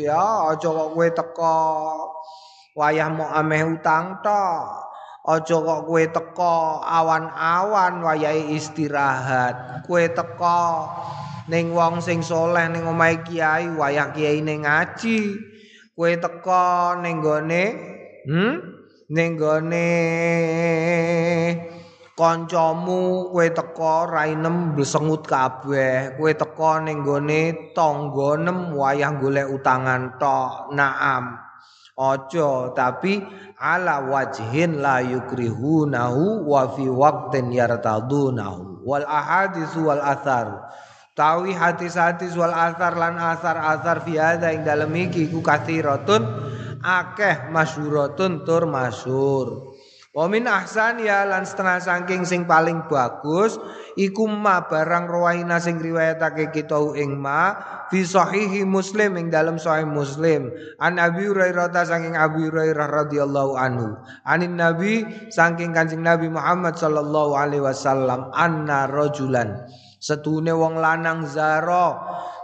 Ya 0.02 0.50
aja 0.50 0.68
kok 0.68 0.88
kowe 0.92 1.09
teko 1.14 1.59
wayah 2.74 3.08
mau 3.10 3.30
ameh 3.30 3.78
utang 3.78 4.18
tok 4.20 4.84
aja 5.24 5.56
kok 5.56 5.80
kowe 5.88 6.04
teko 6.04 6.84
awan-awan 6.84 8.04
wayahe 8.04 8.52
istirahat 8.52 9.87
kowe 9.88 10.04
teko 10.04 10.90
ning 11.48 11.72
wong 11.72 12.02
sing 12.04 12.20
soleh 12.20 12.68
ning 12.68 12.84
omahe 12.84 13.24
kiai 13.24 13.72
wayah 13.72 14.12
kiai 14.12 14.44
ning 14.44 14.68
ngaji 14.68 15.38
kowe 15.96 16.12
teko 16.12 17.00
ning 17.00 17.24
gone 17.24 17.64
Hmm? 18.24 18.56
Ning 19.12 19.37
gone 19.37 19.88
kancamu 22.16 23.28
kowe 23.28 23.46
teko 23.52 24.08
rainem 24.08 24.72
besengut 24.72 25.28
kabeh, 25.28 26.16
kowe 26.16 26.32
teko 26.32 26.80
ning 26.80 27.04
gone 27.04 27.68
tangga 27.76 28.40
nem 28.40 28.72
wayah 28.72 29.12
golek 29.20 29.52
utangan 29.52 30.16
tok. 30.16 30.72
Naam. 30.72 31.37
Aja 31.94 32.74
tapi 32.74 33.22
ala 33.54 34.02
wajhin 34.11 34.83
la 34.83 34.98
yukrihunahu 34.98 36.42
wa 36.42 36.74
fi 36.74 36.90
waqtin 36.90 37.54
yartadunahu 37.54 38.83
wal 38.83 39.07
ahadits 39.07 39.78
wal 39.78 40.02
athar 40.02 40.74
tawi 41.14 41.54
hadis-hadis 41.54 42.35
wal 42.35 42.50
athar 42.50 42.98
lan 42.98 43.14
athar-athar 43.14 44.02
fi 44.02 44.18
hadza 44.18 44.50
ing 44.50 44.66
dalem 44.66 44.90
iki 45.07 45.30
ku 45.30 45.38
kathiratun 45.38 46.26
akeh 46.83 47.48
masyhuratun 47.48 48.44
tur 48.44 48.68
masyhur. 48.68 49.73
Wa 50.14 50.31
min 50.31 50.46
ahsan 50.46 51.03
ya 51.03 51.27
lan 51.27 51.42
setengah 51.42 51.83
saking 51.83 52.22
sing 52.22 52.46
paling 52.46 52.87
bagus 52.87 53.59
iku 53.98 54.31
ma 54.31 54.62
barang 54.62 55.11
rawaina 55.11 55.59
sing 55.59 55.83
riwayatake 55.83 56.55
kita 56.55 56.79
ing 56.94 57.18
ma 57.18 57.59
fi 57.90 58.07
sahihi 58.07 58.62
Muslim 58.62 59.18
ing 59.18 59.35
dalam 59.35 59.59
sahih 59.59 59.90
Muslim. 59.90 60.55
An 60.79 61.03
Abi 61.03 61.27
Hurairah 61.27 61.66
ta 61.74 61.83
saking 61.83 62.14
Abi 62.14 62.46
Hurairah 62.46 63.11
radhiyallahu 63.11 63.59
anhu. 63.59 63.98
Anin 64.22 64.55
Nabi 64.55 65.03
saking 65.35 65.74
Kanjeng 65.74 66.07
Nabi 66.07 66.31
Muhammad 66.31 66.79
sallallahu 66.79 67.35
alaihi 67.35 67.66
wasallam 67.66 68.31
anna 68.38 68.87
rajulan 68.87 69.66
setune 70.05 70.53
wong 70.53 70.79
lanang 70.79 71.24
zaro 71.24 71.96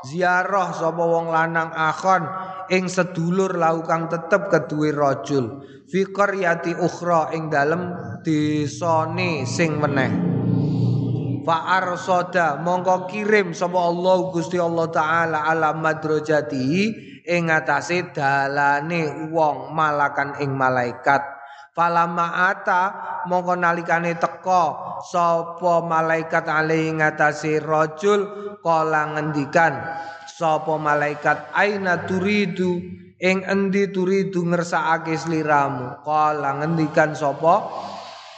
ziarah 0.08 0.72
sapa 0.72 1.04
wong 1.04 1.28
lanang 1.28 1.68
akhon 1.70 2.24
ing 2.72 2.88
sedulur 2.88 3.52
lau 3.52 3.84
kang 3.84 4.08
tetep 4.08 4.48
keduwe 4.48 4.96
rajul 4.96 5.60
fi 5.90 6.06
qaryati 6.06 6.78
ukhra 6.78 7.34
ing 7.34 7.50
dalem 7.50 7.90
desane 8.22 9.42
sing 9.44 9.82
meneh. 9.82 10.10
Fa 11.42 11.82
arsada 11.82 12.62
mongko 12.62 13.10
kirim 13.10 13.50
sapa 13.50 13.74
Allah 13.74 14.30
Gusti 14.30 14.56
Allah 14.60 14.86
taala 14.94 15.38
ala 15.50 15.74
madrajati 15.74 16.94
ing 17.26 17.50
atase 17.50 18.14
dalane 18.14 19.28
wong 19.34 19.74
malakan 19.74 20.38
ing 20.38 20.54
malaikat. 20.54 21.26
Falama 21.74 22.50
ata 22.54 22.82
mongko 23.26 23.58
nalikane 23.58 24.14
teka 24.14 24.64
sapa 25.10 25.82
malaikat 25.82 26.46
ali 26.46 26.92
ing 26.92 27.02
atase 27.02 27.58
rajul 27.58 28.54
kala 28.62 29.16
ngendikan 29.16 29.74
sapa 30.28 30.76
malaikat 30.76 31.50
aina 31.56 32.04
turidu 32.04 32.78
ing 33.20 33.44
endi 33.44 33.92
turidu 33.92 34.42
ngersakake 34.48 35.14
sliramu? 35.14 36.00
Kala 36.00 36.64
ngendikan 36.64 37.12
sapa? 37.12 37.68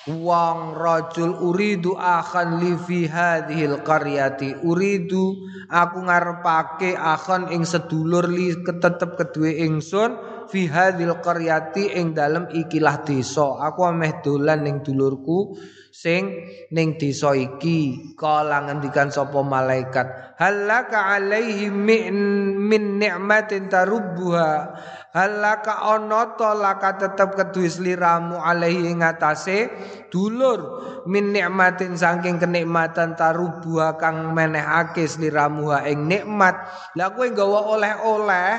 Wong 0.02 0.74
rajul 0.74 1.38
uridu 1.46 1.94
akhan 1.94 2.58
li 2.58 2.74
fi 2.74 3.06
hadhil 3.06 3.86
qaryati. 3.86 4.58
Uridu 4.66 5.46
aku 5.70 5.98
ngarepake 6.02 6.98
akhan 6.98 7.54
ing 7.54 7.62
sedulur 7.62 8.26
li 8.26 8.50
tetep 8.66 9.14
kedue 9.14 9.62
ingsun 9.62 10.18
fi 10.50 10.66
hadhil 10.66 11.22
qaryati 11.22 11.94
ing 11.94 12.18
dalem 12.18 12.50
ikilah 12.50 13.06
desa. 13.06 13.62
Aku 13.62 13.86
ameh 13.86 14.18
dolan 14.26 14.66
ning 14.66 14.82
dulurku 14.82 15.54
sing 16.02 16.50
ning 16.74 16.98
desa 16.98 17.30
iki. 17.38 18.14
Kala 18.18 18.66
ngendikan 18.66 19.14
sapa 19.14 19.38
malaikat 19.46 20.34
halaka 20.42 21.14
alaihi 21.14 21.70
min, 21.70 22.14
min 22.58 22.98
ni'matin 22.98 23.70
tarubbuha 23.70 24.74
halaka 25.12 25.84
ana 25.92 26.32
ta 26.40 26.56
laka 26.56 26.96
tetep 26.96 27.36
kedue 27.36 27.68
sliramu 27.68 28.40
alaihi 28.40 28.96
ing 28.96 29.04
atase 29.04 29.68
dulur. 30.08 30.80
Min 31.02 31.34
nikmatin 31.34 31.98
saking 31.98 32.40
kenikmatan 32.40 33.18
tarubuha 33.18 34.00
kang 34.00 34.32
menehake 34.32 35.04
sliramu 35.04 35.74
ha 35.74 35.84
ing 35.84 36.08
nikmat. 36.08 36.56
Lah 36.96 37.12
kowe 37.12 37.26
nggawa 37.28 37.60
oleh-oleh 37.76 38.50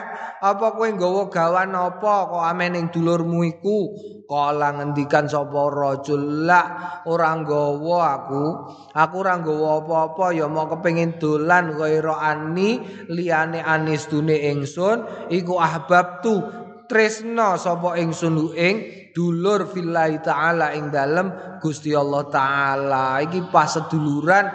apa 0.44 0.66
kowe 0.76 0.88
nggawa 0.88 1.32
gawan 1.32 1.74
apa? 1.74 2.14
Kok 2.30 2.44
ame 2.44 2.66
ning 2.70 2.86
dulurmu 2.94 3.48
iku? 3.48 3.80
Kala 4.28 4.76
ngendikan 4.76 5.30
sapa 5.30 5.72
rajul 5.72 6.48
la 6.48 6.62
ora 7.08 7.32
nggawa 7.38 8.00
aku. 8.18 8.46
Aku 8.92 9.16
ora 9.24 9.40
nggawa 9.40 9.84
apa-apa 9.84 10.36
ya 10.36 10.52
mau 10.52 10.68
kepengin 10.68 11.16
dolan 11.16 11.80
kaya 11.80 12.02
ani 12.20 12.82
liyane 13.08 13.64
anis 13.64 14.12
dune 14.12 14.36
ingsun 14.36 15.30
iku 15.32 15.60
ahbab 15.60 16.20
tu 16.20 16.43
tresno 16.90 17.56
sapa 17.58 17.96
ingsun 18.00 18.54
ing 18.56 18.76
dulur 19.14 19.70
fillahi 19.70 20.20
taala 20.26 20.74
ing 20.74 20.90
dalem 20.90 21.60
Gusti 21.62 21.94
Allah 21.94 22.28
taala. 22.28 23.06
Iki 23.24 23.54
pas 23.54 23.72
seduluran 23.78 24.46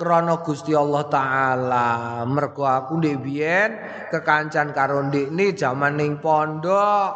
krana 0.00 0.40
Gusti 0.40 0.72
Allah 0.72 1.04
taala. 1.12 1.88
Mergo 2.24 2.64
aku 2.64 2.96
ndek 2.96 3.20
biyen 3.20 3.70
kekancan 4.08 4.72
karo 4.72 5.04
ndekne 5.04 5.52
jaman 5.52 6.00
ning 6.00 6.16
pondok. 6.24 7.10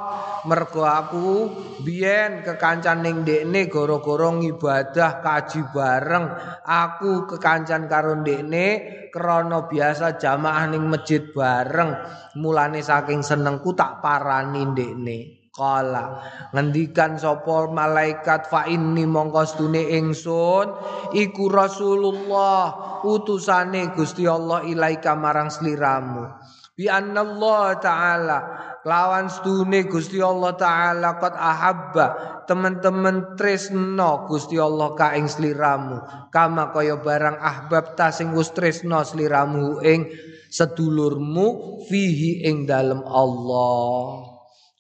Mergo 0.45 0.85
aku 0.85 1.49
biyen 1.81 2.45
kekancan 2.45 3.01
ning 3.01 3.25
ndekne 3.25 3.73
gara-gara 3.73 4.29
ibadah 4.37 5.13
kaji 5.25 5.61
bareng. 5.73 6.27
Aku 6.69 7.25
kekancan 7.25 7.89
karo 7.89 8.21
ndekne 8.21 8.67
krana 9.09 9.65
biasa 9.65 10.21
jamaah 10.21 10.69
ning 10.69 10.85
masjid 10.85 11.25
bareng. 11.33 11.97
Mulane 12.37 12.85
saking 12.85 13.25
senengku 13.25 13.73
tak 13.73 14.05
parani 14.05 14.61
ndekne 14.69 15.44
Kala 15.55 16.19
ngendikan 16.51 17.15
sapa 17.15 17.71
malaikat 17.71 18.51
fa 18.51 18.67
inni 18.67 19.07
mongko 19.07 19.47
stune 19.47 19.87
ingsun 19.87 20.67
iku 21.15 21.47
Rasulullah 21.47 22.99
utusane 23.07 23.95
Gusti 23.95 24.27
Allah 24.27 24.67
ilaika 24.67 25.15
marang 25.15 25.55
sliramu. 25.55 26.27
Bi 26.75 26.91
Allah 26.91 27.79
taala 27.79 28.39
lawan 28.83 29.31
stune 29.31 29.87
Gusti 29.87 30.19
Allah 30.19 30.59
taala 30.59 31.23
qad 31.23 31.39
ahabba 31.39 32.07
teman-teman 32.51 33.39
tresno 33.39 34.27
Gusti 34.27 34.59
Allah 34.59 34.91
ka 34.99 35.15
ing 35.15 35.31
sliramu. 35.31 36.03
Kama 36.35 36.75
kaya 36.75 36.99
barang 36.99 37.39
ahbab 37.39 37.95
ta 37.95 38.11
sing 38.11 38.35
wis 38.35 38.51
tresno 38.51 39.07
sliramu 39.07 39.79
ing 39.87 40.11
sedulurmu 40.51 41.79
fihi 41.87 42.43
ing 42.43 42.67
dalem 42.67 43.07
Allah 43.07 44.34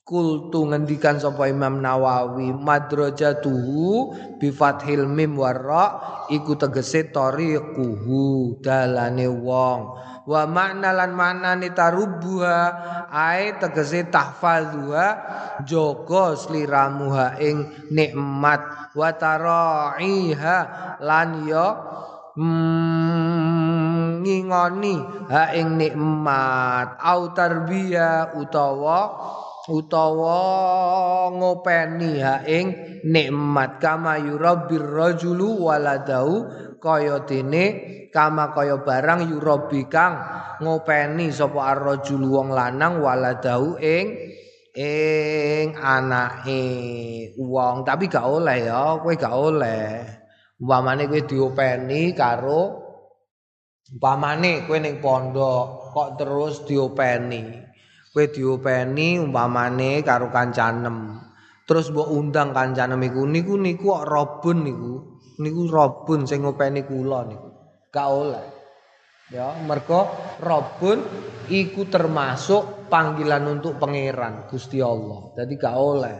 Kultu 0.04 0.68
ngendikan 0.68 1.16
sapa 1.16 1.48
Imam 1.48 1.80
Nawawi 1.80 2.52
madrajatuhu 2.52 4.12
bi 4.36 4.52
fathil 4.52 5.08
mim 5.08 5.32
warra 5.40 5.96
iku 6.28 6.60
tegese 6.60 7.08
tariquhu 7.08 8.52
dalane 8.60 9.24
wong. 9.32 9.80
Wa 10.28 10.44
makna 10.44 10.92
lan 10.92 11.16
maknane 11.16 11.72
tarubuha 11.72 12.60
ae 13.08 13.56
tegese 13.56 14.04
tahfazuha 14.12 15.08
jaga 15.64 16.36
sliramuha 16.36 17.40
ing 17.40 17.72
nikmat. 17.88 18.92
Wa 18.92 19.08
taraiha 19.16 20.56
lan 21.00 21.48
ya 21.48 21.68
mm, 22.36 24.20
ngingoni 24.20 24.96
ha 25.32 25.48
ing 25.56 25.80
nikmat. 25.80 27.00
Au 27.00 27.32
tarbiya 27.32 28.36
utawa 28.36 29.00
utawa 29.68 30.38
ngopeni 31.32 32.20
ha 32.20 32.44
ing 32.44 33.00
nikmat. 33.08 33.80
Kama 33.80 34.20
yurabbir 34.20 34.84
rajulu 34.84 35.68
waladau 35.68 36.48
kaya 36.80 37.24
dene 37.24 37.64
kama 38.12 38.52
kaya 38.52 38.84
barang 38.84 39.32
yurabbi 39.32 39.88
kang 39.88 40.20
ngopeni 40.60 41.32
sapa 41.32 41.74
ar-rajulu 41.74 42.38
wong 42.38 42.48
lanang 42.52 43.00
waladau 43.00 43.80
ing 43.80 44.12
ing 44.76 45.74
anake 45.80 46.64
wong. 47.40 47.82
Tapi 47.88 48.04
gak 48.12 48.26
oleh 48.28 48.68
ya 48.68 49.00
kowe 49.00 49.14
gak 49.16 49.34
oleh. 49.34 49.88
Umpamane 50.60 51.10
kowe 51.10 51.22
diopeni 51.24 52.14
karo 52.14 52.62
umpamane 53.96 54.64
kowe 54.68 54.78
ning 54.78 55.00
pondok 55.02 55.92
kok 55.92 56.08
terus 56.20 56.62
diopeni 56.68 57.63
Kowe 58.14 58.30
diopeni 58.30 59.18
umpamane 59.18 60.06
karo 60.06 60.30
kancanem. 60.30 61.18
Terus 61.66 61.90
mbok 61.90 62.14
undang 62.14 62.54
kancanem 62.54 63.02
iku 63.10 63.26
niku 63.26 63.58
niku 63.58 63.90
kok 63.90 64.06
robun 64.06 64.62
niku. 64.62 64.94
Niku 65.42 65.66
robun 65.66 66.22
sing 66.22 66.46
ngopeni 66.46 66.86
kula 66.86 67.26
niku. 67.26 67.50
Gak 67.90 68.06
oleh. 68.06 68.46
Ya, 69.34 69.50
mergo 69.66 70.06
robun 70.38 71.02
iku 71.50 71.90
termasuk 71.90 72.86
panggilan 72.86 73.50
untuk 73.50 73.82
pangeran 73.82 74.46
Gusti 74.46 74.78
Allah. 74.78 75.34
Jadi 75.34 75.52
gak 75.58 75.74
oleh. 75.74 76.16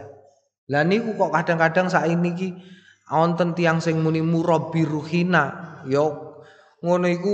Lah 0.75 0.83
niku 0.83 1.15
kok 1.15 1.31
kadang-kadang 1.31 1.87
saat 1.87 2.11
ini 2.11 2.35
ki 2.35 2.49
wonten 3.07 3.55
tiyang 3.55 3.79
sing 3.79 4.03
muni 4.03 4.19
murabbi 4.19 4.83
ruhina. 4.83 5.79
Ya 5.87 6.03
ngono 6.83 7.07
iku 7.07 7.33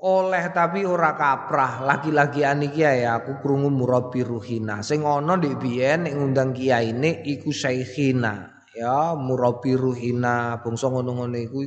oleh 0.00 0.44
tapi 0.52 0.84
ora 0.88 1.12
kaprah. 1.12 1.84
Lagi-lagi 1.84 2.44
aniki 2.44 2.84
ya 2.84 3.20
aku 3.20 3.40
krungu 3.40 3.68
murabi 3.68 4.24
ruhina. 4.24 4.80
Sing 4.80 5.04
ana 5.04 5.36
ndek 5.36 5.60
biyen 5.60 6.08
nek 6.08 6.14
ngundang 6.16 6.56
kiyaine 6.56 7.20
iku 7.24 7.52
syekhina 7.52 8.64
ya 8.72 9.12
murabi 9.16 9.76
ruhina. 9.76 10.60
Bangsa 10.64 10.88
ngono-ngono 10.88 11.36
iku 11.36 11.60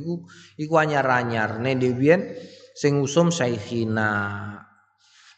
iku 0.58 0.74
anyar-anyar. 0.74 1.62
Nek 1.62 1.72
ndek 1.78 1.94
biyen 1.94 2.20
sing 2.74 2.98
usum 2.98 3.30
syekhina 3.30 4.10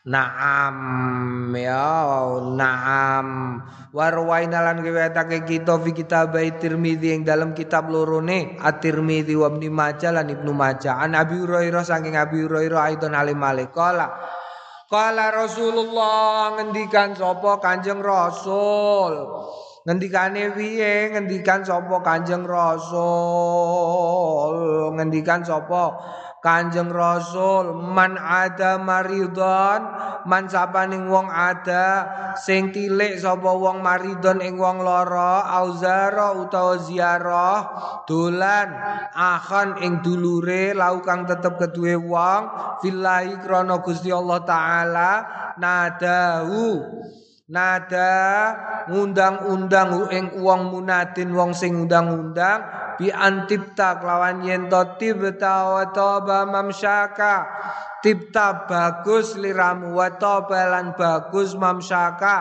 Naam 0.06 1.50
ya 1.58 2.22
naam. 2.54 3.58
Warwaina 3.90 4.62
lan 4.62 4.78
riwayatake 4.78 5.42
kita 5.42 5.82
fi 5.82 5.90
kitab 5.90 6.30
Tirmizi 6.62 7.10
yang 7.10 7.26
dalam 7.26 7.58
kitab 7.58 7.90
lorone 7.90 8.54
At-Tirmizi 8.62 9.34
wa 9.34 9.50
Ibnu 9.50 9.66
Majah 9.66 10.14
lan 10.14 10.30
Ibnu 10.30 10.54
Majah. 10.54 11.02
An 11.02 11.18
Abi 11.18 11.42
Hurairah 11.42 11.82
saking 11.82 12.14
Abi 12.14 12.38
Hurairah 12.38 12.86
aidon 12.86 13.18
alim 13.18 13.34
malik 13.34 13.74
kala 13.74 14.14
kala 14.86 15.34
Rasulullah 15.34 16.54
ngendikan 16.54 17.18
sapa 17.18 17.58
Kanjeng 17.58 17.98
Rasul? 17.98 19.10
Ngendikane 19.90 20.54
piye? 20.54 21.10
Ngendikan 21.18 21.66
sapa 21.66 21.98
Kanjeng 22.06 22.46
Rasul? 22.46 22.94
Ngendikan 24.94 25.42
sapa 25.42 25.98
Kanjeng 26.44 26.92
Rasul 26.92 27.74
man 27.74 28.14
ada 28.20 28.78
maridon 28.78 29.80
man 30.28 30.46
sapaning 30.46 31.08
wong 31.08 31.26
ada 31.32 32.06
sing 32.38 32.70
tilik 32.70 33.16
sapa 33.18 33.50
wong 33.56 33.80
maridon 33.80 34.44
ing 34.44 34.60
wong 34.60 34.84
lara 34.84 35.48
auzara 35.58 36.36
utawa 36.36 36.76
ziarah 36.78 37.60
dolan 38.04 38.68
akan 39.16 39.80
ing 39.82 40.04
dulure 40.04 40.76
lau 40.76 41.02
kang 41.02 41.24
tetep 41.24 41.56
kedue 41.56 41.96
wong 41.98 42.42
fillahi 42.84 43.40
krana 43.42 43.80
Gusti 43.80 44.12
Allah 44.12 44.40
taala 44.44 45.12
nadahu 45.56 46.66
nada 47.46 48.14
ngundang-undang 48.90 50.10
ing 50.10 50.42
wong 50.42 50.74
munadin 50.74 51.30
wong 51.30 51.54
sing 51.54 51.86
undang-undang 51.86 52.86
bi 52.96 53.12
antipta 53.12 54.00
kelawan 54.00 54.42
yen 54.42 54.66
to 54.72 54.82
tibta 54.96 55.68
wa 55.70 55.84
taba 55.92 56.48
mamsyaka. 56.48 57.34
Tibta 57.96 58.70
bagus 58.70 59.34
liramu 59.34 59.98
wa 59.98 60.06
lan 60.48 60.94
bagus 60.94 61.58
mamsyaka. 61.58 62.36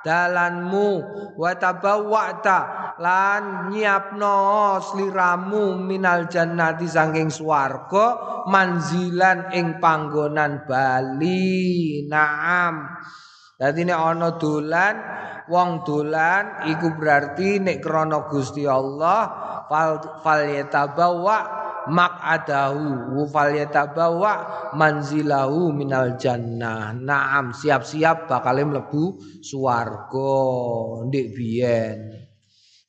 Dalanmu 0.00 0.90
wa 1.36 1.50
tabawwa'ta 1.52 2.58
lan 2.96 3.68
nyiapno 3.68 4.80
sliramu 4.80 5.76
minal 5.76 6.24
jannati 6.24 6.88
saking 6.88 7.28
swarga 7.28 8.06
manzilan 8.48 9.52
ing 9.52 9.76
panggonan 9.76 10.64
bali. 10.64 12.08
Naam 12.08 12.96
Dadi 13.60 13.84
nek 13.84 14.00
ana 14.00 14.40
dolan, 14.40 14.96
wong 15.44 15.84
dolan 15.84 16.64
iku 16.72 16.96
berarti 16.96 17.60
nek 17.60 17.84
krana 17.84 18.24
Gusti 18.24 18.64
Allah 18.64 19.28
fal 19.68 20.00
fal 20.24 20.48
yatabawa 20.48 21.60
maq'adahu 21.92 23.20
fal 23.28 23.52
yatabawa 23.52 24.32
manzilahu 24.72 25.76
minal 25.76 26.16
jannah. 26.16 26.96
Naam 26.96 27.52
siap-siap 27.52 28.32
bakal 28.32 28.64
mlebu 28.64 29.20
swarga. 29.44 30.40
Ndek 31.04 31.26
biyen. 31.36 32.16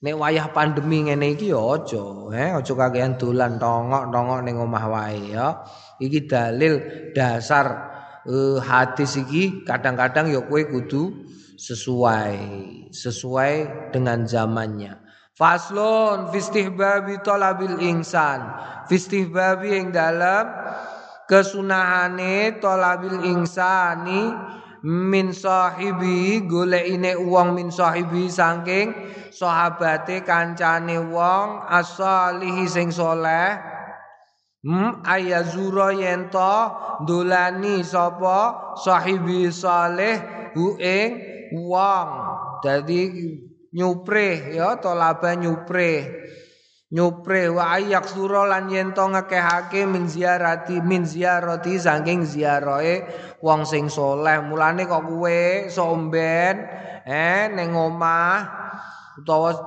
Nek 0.02 0.16
wayah 0.16 0.56
pandemi 0.56 1.04
ngene 1.04 1.36
iki 1.36 1.52
ya 1.52 1.62
aja, 1.62 2.32
eh 2.34 2.50
aja 2.58 2.74
kakean 2.74 3.20
dolan 3.20 3.60
tongok-tongok 3.60 4.40
ning 4.48 4.56
omah 4.56 4.86
wae 4.88 5.36
ya. 5.36 5.62
Iki 6.00 6.32
dalil 6.32 6.74
dasar 7.12 7.91
uh, 8.28 8.58
hadis 8.62 9.18
iki 9.18 9.66
kadang-kadang 9.66 10.30
ya 10.30 10.42
kowe 10.46 10.62
kudu 10.68 11.14
sesuai 11.58 12.36
sesuai 12.90 13.54
dengan 13.94 14.26
zamannya. 14.26 14.98
Faslun 15.38 16.30
fistihbabi 16.30 17.24
talabil 17.26 17.82
insan. 17.82 18.46
Fistihbabi 18.86 19.80
yang 19.80 19.90
dalam 19.90 20.46
kesunahane 21.26 22.60
talabil 22.60 23.24
insani 23.24 24.36
min 24.84 25.32
sahibi 25.32 26.44
golekine 26.44 27.14
wong 27.16 27.56
min 27.56 27.70
sahibi 27.70 28.28
saking 28.28 28.92
sahabate 29.30 30.26
kancane 30.26 30.98
wong 30.98 31.64
asalihi 31.70 32.66
sing 32.66 32.90
soleh 32.92 33.71
Hmm 34.62 35.02
ayazura 35.02 35.90
yen 35.90 36.30
to 36.30 36.54
dolani 37.10 37.82
sapa? 37.82 38.78
Sahibi 38.78 39.50
saleh 39.50 40.54
hu 40.54 40.78
ing 40.78 41.10
wong. 41.66 42.10
Dadi 42.62 43.10
nyupre 43.74 44.54
ya 44.54 44.78
tolaba 44.78 45.34
nyupre 45.34 46.14
nyupre 46.94 47.50
wa 47.50 47.74
ayak 47.74 48.06
sura 48.06 48.46
lan 48.46 48.70
yen 48.70 48.94
to 48.94 49.02
ngekehake 49.10 49.90
min 49.90 50.06
ziarati 50.06 50.78
min 50.84 51.10
ziarati 51.10 51.82
saking 51.82 52.22
ziarahe 52.22 53.02
wong 53.42 53.66
sing 53.66 53.90
soleh. 53.90 54.46
Mulane 54.46 54.86
kok 54.86 55.10
kuwe 55.10 55.74
somben 55.74 56.70
eh 57.10 57.50
ning 57.50 57.74
omah 57.74 58.46
utawa 59.18 59.58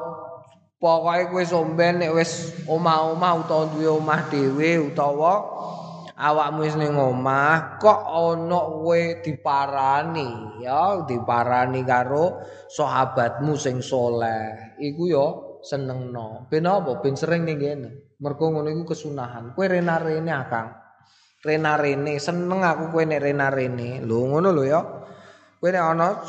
Pokoke 0.84 1.32
kowe 1.32 1.44
somben 1.48 1.96
nek 1.96 2.12
wis 2.12 2.52
omah-omah 2.68 3.40
utawa 3.40 3.72
duwe 3.72 3.88
omah 3.88 4.28
dhewe 4.28 4.92
utawa 4.92 5.40
awakmu 6.12 6.60
wis 6.60 6.76
ning 6.76 6.92
omah 6.92 7.80
kok 7.80 8.04
ana 8.04 8.60
kowe 8.68 9.00
diparani 9.24 10.60
ya 10.60 11.00
diparani 11.08 11.88
karo 11.88 12.36
sahabatmu 12.68 13.56
sing 13.56 13.80
soleh. 13.80 14.76
Iku 14.76 15.08
ya 15.08 15.24
senengno. 15.64 16.52
Ben 16.52 16.68
apa? 16.68 17.00
Ben 17.00 17.16
sering 17.16 17.48
ning 17.48 17.56
kene. 17.56 18.20
Mergo 18.20 18.52
ngono 18.52 18.68
iku 18.68 18.92
kesunahan. 18.92 19.56
Kowe 19.56 19.64
rena-rene 19.64 20.36
akang 20.36 20.68
rena-rene. 21.40 22.20
Seneng 22.20 22.60
aku 22.60 22.92
kowe 22.92 23.08
nek 23.08 23.24
rena-rene. 23.24 24.04
Lho 24.04 24.20
ngono 24.36 24.52
lho 24.52 24.64
ya. 24.68 24.84
Kowe 25.64 25.68
nek 25.72 25.80
ana 25.80 26.28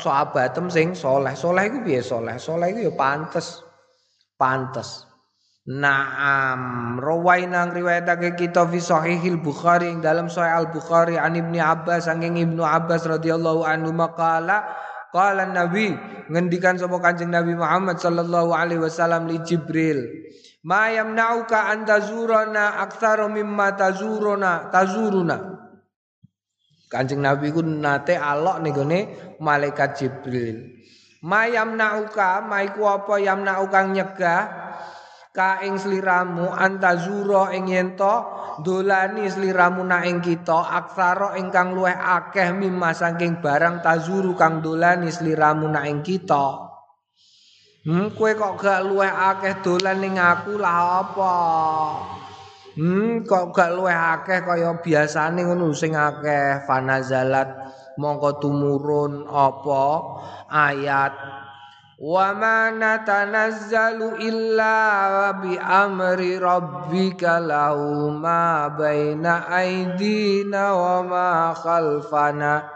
sing 0.72 0.96
soleh. 0.96 1.36
Soleh 1.36 1.62
iku 1.68 1.84
piye 1.84 2.00
soleh? 2.00 2.40
Soleh 2.40 2.72
iku 2.72 2.88
ya 2.88 2.92
pantes 2.96 3.65
pantes. 4.38 5.04
Naam. 5.66 6.94
Rawaina 7.02 7.66
riwayatake 7.74 8.38
kita 8.38 8.70
fi 8.70 8.78
sahihil 8.78 9.42
Bukhari 9.42 9.90
ing 9.90 9.98
dalam 9.98 10.30
sahih 10.30 10.62
Al 10.62 10.70
Bukhari 10.70 11.18
an 11.18 11.34
Ibnu 11.34 11.58
Abbas 11.58 12.06
saking 12.06 12.38
Ibnu 12.38 12.62
Abbas 12.62 13.02
radhiyallahu 13.02 13.66
anhu 13.66 13.90
maqala 13.90 14.62
qala 15.10 15.42
Nabi 15.50 15.90
ngendikan 16.30 16.78
sapa 16.78 17.02
Kanjeng 17.02 17.34
Nabi 17.34 17.58
Muhammad 17.58 17.98
sallallahu 17.98 18.54
alaihi 18.54 18.78
wasallam 18.78 19.26
li 19.26 19.42
Jibril 19.42 20.06
ma 20.62 20.86
yamna'uka 20.86 21.74
an 21.74 21.82
tazurana 21.82 22.86
aktsaru 22.86 23.26
mimma 23.26 23.74
tazuruna 23.74 24.70
tazuruna. 24.70 25.36
Kanjeng 26.86 27.18
Nabi 27.18 27.50
ku 27.50 27.66
nate 27.66 28.14
alok 28.14 28.62
ning 28.62 29.10
malaikat 29.42 29.98
Jibril 29.98 30.75
Mayam 31.24 31.80
nauka 31.80 32.44
maiku 32.44 32.84
apa 32.84 33.16
yamnauka 33.16 33.80
nyegah? 33.88 34.42
Ka 35.32 35.60
ing 35.60 35.76
sliramu 35.76 36.48
antazuro 36.48 37.52
ing 37.52 37.68
yento 37.68 38.24
dolani 38.64 39.28
sliramu 39.28 39.84
na 39.84 40.00
ing 40.08 40.24
kita 40.24 40.64
aksara 40.80 41.36
ingkang 41.36 41.76
luweh 41.76 41.92
akeh 41.92 42.56
mimma 42.56 42.96
saking 42.96 43.44
barang 43.44 43.84
tazuru 43.84 44.32
kang 44.32 44.64
dolani 44.64 45.12
sliramu 45.12 45.68
na 45.68 45.84
ing 45.84 46.00
kita. 46.00 46.72
Hmm 47.84 48.16
kowe 48.16 48.32
kok 48.32 48.54
gak 48.64 48.80
luweh 48.88 49.12
akeh 49.12 49.60
dolan 49.60 50.00
ning 50.00 50.16
aku? 50.16 50.56
Lah 50.56 51.04
apa? 51.04 51.34
Hmm 52.80 53.20
kok 53.28 53.52
gak 53.52 53.76
luweh 53.76 53.92
akeh 53.92 54.40
kaya 54.40 54.72
biasane 54.80 55.44
ngono 55.44 55.68
sing 55.76 55.92
akeh 55.92 56.64
fanazalat 56.64 57.65
mongko 57.96 58.40
tumurun 58.40 59.28
apa? 59.28 59.84
Ayat 60.48 61.14
wa 61.96 62.28
ma 62.36 62.68
natanazzalu 62.72 64.20
illa 64.20 64.76
bi 65.40 65.56
amri 65.56 66.36
rabbika 66.36 67.40
lahu 67.40 68.12
ma 68.12 68.68
baina 68.72 69.48
aidina 69.48 70.76
wa 70.76 70.96
ma 71.04 71.28
khalfana. 71.56 72.68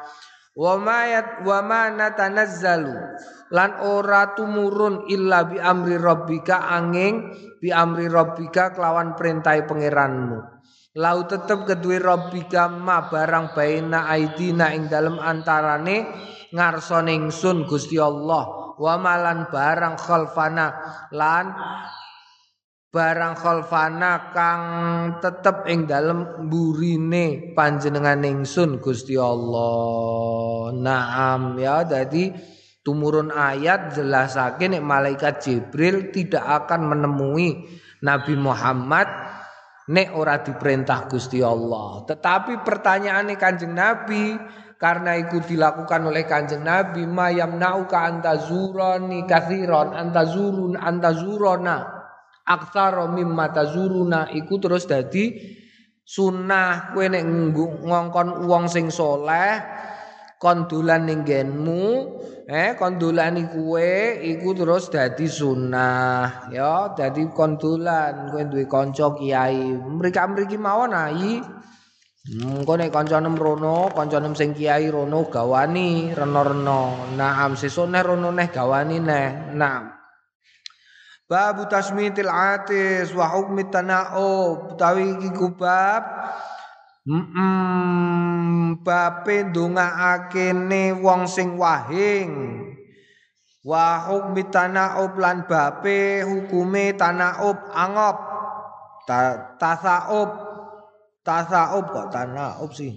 Wa 0.57 0.77
ma 0.77 0.99
yat 1.09 1.47
wa 1.47 1.63
ma 1.65 1.89
natanazzalu. 1.89 2.97
Lan 3.55 3.71
ora 3.83 4.37
tumurun 4.37 5.09
illa 5.09 5.47
bi 5.49 5.57
amri 5.57 5.97
rabbika 5.97 6.69
angin 6.69 7.33
bi 7.61 7.69
amri 7.73 8.09
rabbika 8.09 8.73
kelawan 8.73 9.19
perintah 9.19 9.59
pangeranmu 9.67 10.60
Lau 10.99 11.23
tetep 11.23 11.71
kedue 11.71 12.03
Rabbika 12.03 12.67
ma 12.67 13.07
barang 13.07 13.55
baina 13.55 14.11
aidina 14.11 14.75
ing 14.75 14.91
dalem 14.91 15.23
antarane 15.23 16.03
ngarsane 16.51 17.15
ingsun 17.15 17.63
Gusti 17.63 17.95
Allah 17.95 18.75
wa 18.75 18.95
malan 18.99 19.47
barang 19.47 19.95
khalfana 19.95 20.67
lan 21.15 21.47
barang 22.91 23.35
khalfana 23.39 24.35
kang 24.35 24.63
tetep 25.23 25.63
ing 25.71 25.87
dalem 25.87 26.51
burine 26.51 27.55
panjenengan 27.55 28.27
ingsun 28.27 28.83
Gusti 28.83 29.15
Allah. 29.15 30.75
Naam 30.75 31.55
ya 31.55 31.87
dadi 31.87 32.35
tumurun 32.83 33.31
ayat 33.31 33.95
jelasake 33.95 34.67
nek 34.67 34.83
malaikat 34.83 35.39
Jibril 35.39 36.11
tidak 36.11 36.67
akan 36.67 36.91
menemui 36.91 37.79
Nabi 38.03 38.35
Muhammad 38.35 39.07
nek 39.91 40.15
ora 40.15 40.39
diperintah 40.39 41.11
Gusti 41.11 41.43
Allah. 41.43 42.07
Tetapi 42.07 42.63
pertanyaannya 42.63 43.35
Kanjeng 43.35 43.75
Nabi 43.75 44.39
karena 44.79 45.19
itu 45.19 45.43
dilakukan 45.43 46.07
oleh 46.07 46.25
Kanjeng 46.25 46.63
Nabi 46.63 47.05
mayam 47.05 47.59
nauka 47.59 48.07
antazurani 48.07 49.27
kathiron 49.27 49.93
antazurun 49.93 50.79
antazurona 50.79 52.01
aktsara 52.47 53.11
mimma 53.11 53.51
tazuruna 53.51 54.31
iku 54.33 54.57
terus 54.63 54.87
dadi 54.87 55.37
sunnah 56.07 56.91
kowe 56.97 57.07
nek 57.07 57.23
ngongkon 57.85 58.49
wong 58.49 58.67
sing 58.67 58.91
soleh 58.91 59.63
kon 60.41 60.67
dolan 60.67 61.07
ning 61.07 61.23
eh 62.51 62.75
kon 62.75 62.99
dolani 62.99 63.47
kuwe 63.47 64.19
iku 64.27 64.51
terus 64.59 64.91
dadi 64.91 65.31
sunah 65.31 66.51
ya 66.51 66.91
dadi 66.99 67.31
kon 67.31 67.55
dolan 67.55 68.35
kowe 68.35 68.43
duwe 68.43 68.67
kanca 68.67 69.15
kiai 69.15 69.79
mriki-mriki 69.79 70.59
mawon 70.59 70.91
ai 70.91 71.39
Engko 72.21 72.77
nek 72.77 72.93
kancane 72.93 73.33
rono, 73.33 73.89
kancane 73.97 74.37
sing 74.37 74.53
kiai 74.53 74.93
rono 74.93 75.25
gawani 75.33 76.13
reno-reno. 76.13 77.17
Naam 77.17 77.57
sesuk 77.57 77.89
nek 77.89 78.05
rono 78.05 78.29
neh 78.29 78.53
gawani 78.53 79.01
neh. 79.01 79.57
Naam. 79.57 79.89
Babu 81.25 81.65
tasmitil 81.65 82.29
atis 82.29 83.17
wa 83.17 83.25
hukmi 83.25 83.73
tana'ub. 83.73 84.77
Utawi 84.77 85.17
iki 85.17 85.33
kubab 85.33 86.03
Mm 87.11 88.79
bape 88.87 89.51
ndongaakene 89.51 90.95
wong 91.03 91.27
sing 91.27 91.59
wahing. 91.59 92.63
Wa 93.67 94.07
hukmi 94.07 94.47
tanaub 94.47 95.19
lan 95.19 95.43
bape 95.51 96.23
hukume 96.23 96.95
tanaub 96.95 97.59
angop. 97.75 98.17
Ta 99.11 99.19
tasaub 99.59 100.31
tasaub 101.27 101.85
kok 101.91 102.07
tanaub 102.15 102.71
sih. 102.71 102.95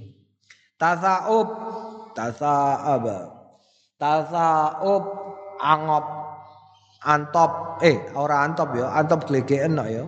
Tasaub 0.78 1.49
tasaab. 2.14 3.05
Tasaub 3.97 5.03
angop 5.57 6.05
antop 7.01 7.82
eh 7.82 7.97
ora 8.14 8.45
antop 8.45 8.78
ya, 8.78 8.93
antop 8.93 9.26
glegeken 9.26 9.82
ya. 9.89 10.05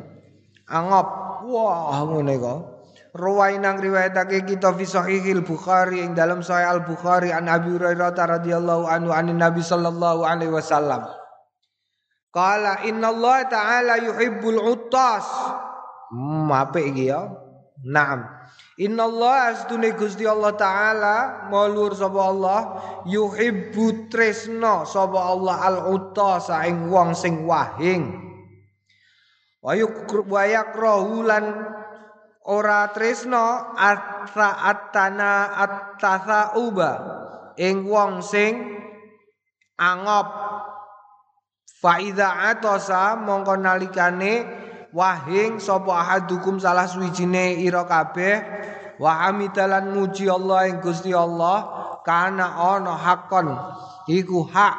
Angop. 0.70 1.26
Wah, 1.46 2.06
ngene 2.06 2.38
kok. 2.42 2.75
Ruwainang 3.16 3.80
riwayatake 3.80 4.44
kita 4.44 4.76
fi 4.76 4.84
sahihil 4.84 5.40
Bukhari 5.48 6.04
ing 6.04 6.20
dalam 6.20 6.44
sahih 6.44 6.68
Al 6.68 6.84
Bukhari 6.84 7.32
an 7.32 7.48
Abi 7.48 7.72
Hurairah 7.72 8.12
radhiyallahu 8.12 8.92
anhu 8.92 9.16
an 9.16 9.32
Nabi 9.32 9.64
sallallahu 9.64 10.28
alaihi 10.28 10.52
wasallam. 10.52 11.08
Qala 12.36 12.84
Allah 12.84 13.38
ta'ala 13.48 13.96
yuhibbul 14.04 14.60
uttas. 14.60 15.24
Hmm, 16.12 16.52
apa 16.52 16.76
iki 16.84 17.08
ya? 17.08 17.32
Naam. 17.88 18.28
Allah 18.76 19.56
astune 19.56 19.96
Gusti 19.96 20.28
Allah 20.28 20.52
taala 20.60 21.48
maulur 21.48 21.96
sapa 21.96 22.20
Allah 22.20 22.60
yuhibbu 23.08 24.12
tresno 24.12 24.84
sapa 24.84 25.16
Allah 25.16 25.56
al 25.64 25.78
utasa 25.96 26.68
ing 26.68 26.92
wong 26.92 27.16
sing 27.16 27.48
wahing. 27.48 28.12
Wa 29.64 30.44
yakrahu 30.44 31.24
lan 31.24 31.44
ora 32.46 32.94
tresno 32.94 33.74
atra 33.74 34.50
atana 34.70 35.58
attasauba 35.58 36.92
ing 37.58 37.90
wong 37.90 38.22
sing 38.22 38.54
angop. 39.80 40.30
Faida 41.76 42.50
atosa 42.50 43.14
mongko 43.20 43.62
nalikane 43.62 44.34
wahing 44.96 45.62
sapa 45.62 46.02
ahadukum 46.02 46.58
salah 46.58 46.90
suwijine 46.90 47.62
ira 47.62 47.86
kabeh 47.86 48.42
wa 48.98 49.28
hamidalan 49.28 49.94
muji 49.94 50.26
Allah 50.26 50.72
ing 50.72 50.82
Gusti 50.82 51.14
Allah 51.14 51.68
kana 52.02 52.48
ana 52.58 52.96
hakon. 52.96 53.54
Iku 54.10 54.50
hak 54.50 54.76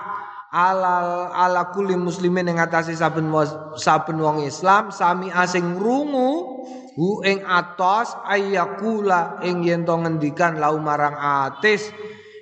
alal 0.51 1.31
ala 1.31 1.71
kulli 1.71 1.95
muslimin 1.95 2.49
ing 2.49 2.59
atase 2.59 2.97
saben 2.97 3.29
saben 3.77 4.17
wong 4.19 4.43
Islam 4.43 4.89
sami 4.91 5.29
asing 5.29 5.77
rungu 5.77 6.56
hu 6.97 7.21
ing 7.21 7.45
atos 7.45 8.17
ayakula 8.25 9.45
ing 9.45 9.61
yen 9.61 9.85
to 9.85 9.93
ngendikan 10.01 10.57
lau 10.57 10.81
marang 10.81 11.15
atis 11.15 11.93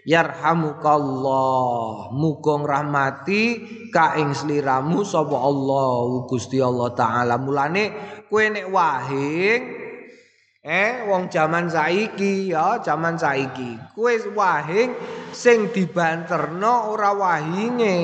yarhamukallah. 0.07 2.15
Muga 2.15 2.55
rahmati 2.63 3.43
ka 3.91 4.15
ing 4.21 4.31
sliramu 4.31 5.03
sapa 5.03 5.35
Allah 5.35 6.23
Gusti 6.31 6.63
Allah 6.63 6.95
taala. 6.95 7.35
Mulane 7.41 7.85
kowe 8.31 8.45
nek 8.47 8.71
wahing 8.71 9.63
eh 10.65 11.05
wong 11.11 11.29
jaman 11.29 11.67
saiki 11.67 12.55
ya 12.55 12.79
jaman 12.79 13.19
saiki. 13.19 13.75
Kowe 13.97 14.15
wahing 14.39 14.95
sing 15.35 15.75
dibanterno 15.75 16.95
ora 16.95 17.11
wahinge. 17.11 17.99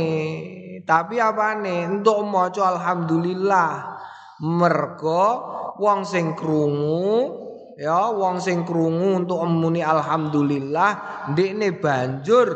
Tapi 0.82 1.22
apane? 1.22 1.86
Entuk 1.86 2.26
maca 2.26 2.74
alhamdulillah 2.74 3.89
mergo 4.40 5.24
wong 5.76 6.04
sing 6.04 6.32
krungu 6.36 7.36
ya 7.80 8.12
wong 8.12 8.40
sing 8.40 8.64
krungu 8.68 9.24
untuk 9.24 9.40
muni 9.48 9.80
alhamdulillah 9.80 11.24
ndekne 11.32 11.80
banjur 11.80 12.48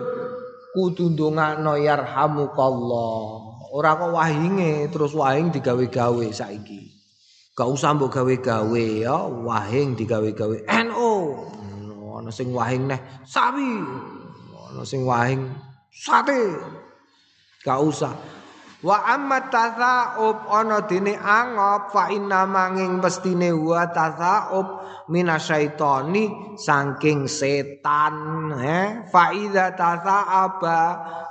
kudu 0.74 1.14
ndongakno 1.14 1.78
yarhamukallah. 1.78 3.22
Ora 3.74 3.94
kok 3.94 4.10
wahinge 4.10 4.90
terus 4.90 5.14
wahing 5.14 5.54
digawe-gawe 5.54 6.26
saiki. 6.34 6.90
Gak 7.54 7.70
usah 7.70 7.94
mbok 7.94 8.10
gawe-gawe 8.10 8.84
ya 9.06 9.14
wahing 9.22 9.94
digawe-gawe. 9.94 10.66
NO 10.90 11.10
ana 12.18 12.30
sing 12.30 12.50
wahing 12.50 12.90
neh 12.90 12.98
sawi 13.22 13.82
ana 14.70 14.82
sing 14.82 15.06
wahing 15.06 15.46
sate. 15.94 16.58
Gak 17.62 17.78
usah 17.82 18.14
Wa 18.84 19.00
amma 19.16 19.48
tasaub 19.48 20.44
ana 20.52 20.84
dene 20.84 21.16
angop 21.16 21.88
fa 21.88 22.12
inna 22.12 22.44
manging 22.44 23.00
pestine 23.00 23.48
wa 23.56 23.88
tasaub 23.88 24.84
minasyaitoni 25.08 26.52
saking 26.60 27.24
setan 27.24 28.52
eh 28.60 29.08
fa 29.08 29.32
idza 29.32 29.72
tasaaba 29.72 30.80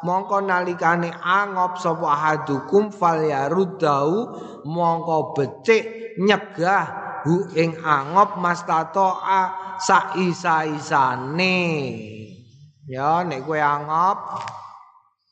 mongko 0.02 0.42
nalikane 0.42 1.14
angop 1.14 1.78
sapa 1.78 2.10
hadukum 2.18 2.90
fal 2.90 3.22
yarudau 3.22 4.34
mongko 4.66 5.38
becik 5.38 6.18
nyegah 6.26 7.22
hu 7.22 7.54
ing 7.54 7.78
angop 7.86 8.42
mastatoa 8.42 9.78
saisa-isane. 9.78 11.62
Ya 12.90 13.22
nek 13.24 13.46
kowe 13.48 13.62
angop 13.62 14.18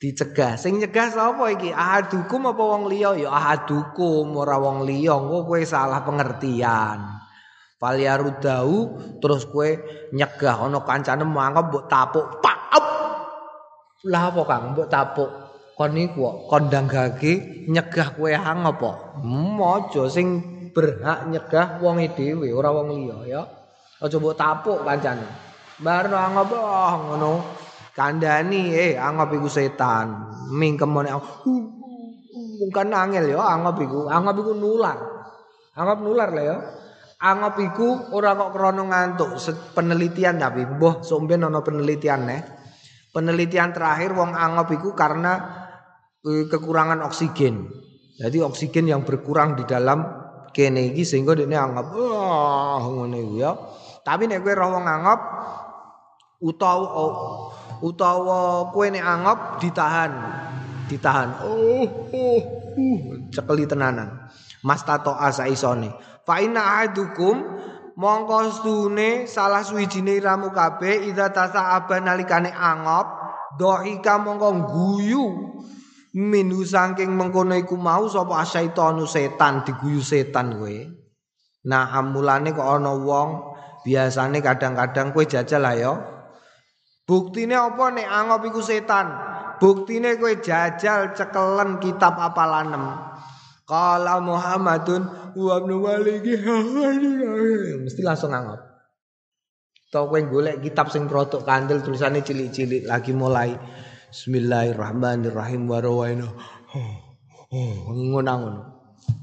dicegah. 0.02 0.58
Sing 0.58 0.82
nyegah 0.82 1.14
sapa 1.14 1.54
iki? 1.54 1.70
Ahadukum 1.70 2.50
apa 2.50 2.64
wong 2.66 2.84
liya? 2.90 3.14
Ya 3.14 3.30
ahadukum 3.30 4.34
ora 4.34 4.58
wong 4.58 4.84
liya. 4.90 5.14
Engko 5.14 5.46
kowe 5.46 5.62
salah 5.62 6.02
pengertian. 6.02 7.22
Falyarudau 7.78 8.98
terus 9.22 9.46
kowe 9.46 9.70
nyegah. 10.10 10.66
Ana 10.66 10.82
kancane 10.82 11.22
mangkep 11.22 11.66
mbok 11.70 11.86
tapuk 11.86 12.42
pak 12.42 12.58
lah 14.02 14.34
apa 14.34 14.42
Kang? 14.50 14.64
Mbok 14.74 14.90
tapuk. 14.90 15.30
Kon 15.78 15.94
niku 15.98 16.50
kondang 16.50 16.90
gage 16.90 17.66
nyegah 17.70 18.18
kowe 18.18 18.30
hang 18.34 18.66
apa? 18.66 19.22
Hmm, 19.22 19.62
aja 19.62 20.10
sing 20.10 20.42
berhak 20.74 21.30
nyegah 21.30 21.78
wong 21.78 22.02
dhewe 22.18 22.50
ora 22.50 22.74
wong 22.74 22.90
liya 22.98 23.18
ya. 23.30 23.42
Aja 24.02 24.18
mbok 24.18 24.34
tapuk 24.34 24.82
kancane. 24.82 25.30
Barno 25.82 26.18
angop 26.18 26.54
oh 26.54 26.94
ngono 27.10 27.34
kandani 28.02 28.74
eh 28.74 28.94
anggap 28.98 29.30
iku 29.38 29.46
setan. 29.46 30.34
Mingkemone 30.50 31.14
bukan 32.58 32.88
angel 32.90 33.38
ya 33.38 33.46
anggap 33.46 33.78
iku. 33.78 34.10
Anggap 34.10 34.36
iku 34.42 34.52
nular. 34.58 34.98
Anggap 35.78 35.98
nular 36.02 36.30
lah 36.34 36.44
ya. 36.44 36.58
Anggap 37.22 37.62
iku 37.62 38.10
ora 38.18 38.34
kok 38.34 38.50
krono 38.58 38.90
ngantuk. 38.90 39.38
Penelitian 39.78 40.42
tapi 40.42 40.66
boh 40.66 41.06
somben 41.06 41.46
ana 41.46 41.62
penelitian 41.62 42.26
nih 42.26 42.42
penelitian 43.12 43.76
terakhir 43.76 44.16
wong 44.16 44.34
anggap 44.34 44.72
iku 44.72 44.96
karena 44.96 45.34
e, 46.24 46.48
kekurangan 46.48 47.04
oksigen. 47.06 47.68
Jadi 48.18 48.40
oksigen 48.40 48.88
yang 48.88 49.04
berkurang 49.04 49.60
di 49.60 49.64
dalam 49.68 50.04
kene 50.52 50.92
iki 50.96 51.04
sehingga 51.08 51.36
dia 51.36 51.48
anggap 51.48 51.92
wah 51.92 52.82
ngono 52.82 53.38
ya. 53.38 53.52
Tapi 54.02 54.26
nek 54.26 54.42
kowe 54.42 54.54
roh 54.56 54.70
wong 54.80 54.86
anggap 54.88 55.20
utawa 56.42 56.88
utawa 57.82 58.70
kowe 58.70 58.88
nek 58.88 59.04
anggap 59.04 59.40
ditahan. 59.62 60.12
Ditahan. 60.88 61.30
Oh 61.46 61.86
oh 62.14 62.42
uh 62.78 63.00
cekeli 63.34 63.66
tenanan. 63.68 64.30
Mas 64.62 64.86
tato 64.86 65.18
asa 65.18 65.50
isone 65.50 65.90
fa 66.22 66.38
inna 66.38 66.62
ahadukum 66.62 67.36
mongko 67.98 68.38
stune 68.54 69.26
salah 69.26 69.66
suwijine 69.66 70.22
iramu 70.22 70.54
kabeh 70.54 71.10
idza 71.10 71.34
tasa'aba 71.34 71.98
nalikane 71.98 72.54
angop 72.54 73.10
dohika 73.58 74.22
mongko 74.22 74.50
guyu 74.70 75.26
minu 76.14 76.62
saking 76.62 77.10
mengkono 77.16 77.56
iku 77.58 77.80
mau 77.80 78.06
sapa 78.06 78.44
asyaitonu 78.44 79.08
setan 79.08 79.64
diguyu 79.66 80.04
setan 80.04 80.60
kowe. 80.60 80.78
Nah 81.62 81.94
amulane 81.94 82.54
kok 82.54 82.68
ana 82.68 82.94
wong 82.94 83.30
biasane 83.82 84.44
kadang-kadang 84.46 85.10
kowe 85.16 85.24
jajal 85.26 85.62
lah 85.62 85.74
ya 85.74 85.94
Buktine 87.12 87.60
apa 87.60 87.92
nek 87.92 88.08
angop 88.08 88.48
iku 88.48 88.64
setan? 88.64 89.12
Buktine 89.60 90.16
kowe 90.16 90.32
jajal 90.40 91.12
cekelen 91.12 91.84
kitab 91.84 92.16
apalanem. 92.16 92.88
Kala 93.68 94.24
Muhammadun 94.24 95.36
wa 95.36 95.60
ibnu 95.60 95.84
Maliki 95.84 96.40
mesti 97.84 98.00
langsung 98.00 98.32
angop. 98.32 98.64
Tau 99.92 100.08
kowe 100.08 100.24
golek 100.24 100.64
kitab 100.64 100.88
sing 100.88 101.12
protok 101.12 101.44
kandel 101.44 101.84
tulisannya 101.84 102.24
cilik-cilik 102.24 102.88
lagi 102.88 103.12
mulai 103.12 103.60
Bismillahirrahmanirrahim 104.08 105.68
wa 105.68 105.84
rawaina. 105.84 106.32
Oh, 107.52 107.92
ngono-ngono. 107.92 108.62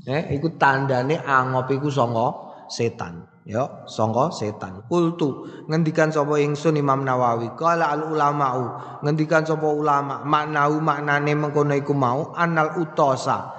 Eh, 0.04 0.36
iku 0.36 0.60
tandane 0.60 1.24
angop 1.24 1.72
iku 1.72 1.88
sanga 1.88 2.36
setan 2.68 3.37
ya 3.48 3.88
sangka 3.88 4.28
setan. 4.28 4.84
Kultu 4.84 5.48
ngendikan 5.64 6.12
sapa 6.12 6.36
ingsun 6.36 6.76
Imam 6.76 7.00
Nawawi. 7.00 7.56
Qala 7.56 7.96
al 7.96 8.12
ulamau 8.12 8.76
ngendikan 9.00 9.48
sapa 9.48 9.64
ulama 9.64 10.20
maknau 10.22 10.76
maknane 10.84 11.32
mengkono 11.32 11.72
iku 11.72 11.96
mau 11.96 12.36
anal 12.36 12.76
utosa. 12.76 13.56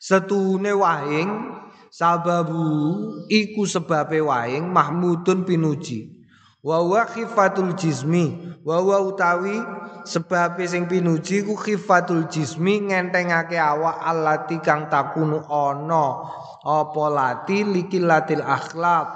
Setune 0.00 0.72
wahing 0.72 1.52
sababu 1.92 2.64
iku 3.28 3.68
sebabe 3.68 4.24
wahing 4.24 4.72
mahmudun 4.72 5.44
pinuji. 5.44 6.16
Wa 6.64 6.82
wa 6.82 7.06
khifatul 7.06 7.78
jismi 7.78 8.56
wa 8.66 8.82
utawi 8.82 9.54
sebab 10.06 10.62
sing 10.62 10.86
pinuji 10.86 11.42
ku 11.42 11.58
khifatul 11.58 12.30
jismi 12.30 12.86
ngentengake 12.86 13.58
awak 13.58 13.98
alati 13.98 14.62
kang 14.62 14.86
takunu 14.86 15.42
ana. 15.50 16.06
Apa 16.62 17.04
lati? 17.10 17.66
Likilatil 17.66 18.42
akhlak. 18.42 19.06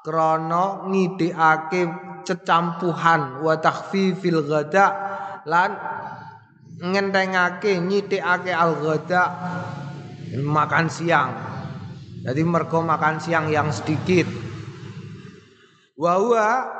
Krana 0.00 0.88
ngidikake 0.88 1.82
cecampuhan 2.24 3.44
wa 3.44 3.52
takhfifil 3.60 4.48
ghada 4.48 4.86
lan 5.44 5.76
ngentengake 6.80 7.76
nyithikake 7.76 8.54
al 8.54 8.80
ghada 8.80 9.22
makan 10.40 10.86
siang. 10.88 11.30
Jadi 12.24 12.42
mergo 12.46 12.80
makan 12.80 13.20
siang 13.20 13.52
yang 13.52 13.68
sedikit 13.68 14.24
wa 16.00 16.16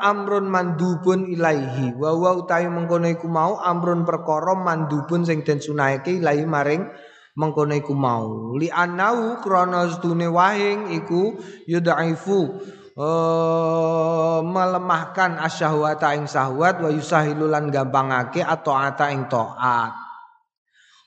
amrun 0.01 0.49
mandubun 0.49 1.29
ilaihi. 1.29 1.93
Wa 1.93 2.17
utawi 2.17 2.73
mengkono 2.73 3.05
iku 3.13 3.29
mau 3.29 3.61
amrun 3.61 4.09
perkara 4.09 4.57
mandubun 4.57 5.29
sing 5.29 5.45
den 5.45 5.61
sunahake 5.61 6.25
ilahi 6.25 6.49
maring 6.49 6.89
mengkono 7.37 7.77
iku 7.77 7.93
mau. 7.93 8.57
Li 8.57 8.73
anau 8.73 9.37
krana 9.45 9.93
sedune 9.93 10.25
wahing 10.25 10.97
iku 10.97 11.37
yudaifu 11.69 12.65
uh, 12.97 14.41
melemahkan 14.41 15.37
asyahwata 15.45 16.17
ing 16.17 16.25
syahwat 16.25 16.81
wa 16.81 16.89
yusahilulan 16.89 17.69
gampangake 17.69 18.41
atau 18.41 18.73
ata 18.73 19.13
ing 19.13 19.29
taat. 19.29 19.93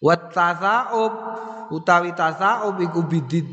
Wa 0.04 0.16
tasaub 0.30 1.14
utawi 1.74 2.14
tasaub 2.14 2.78
iku 2.78 3.10
bidid 3.10 3.50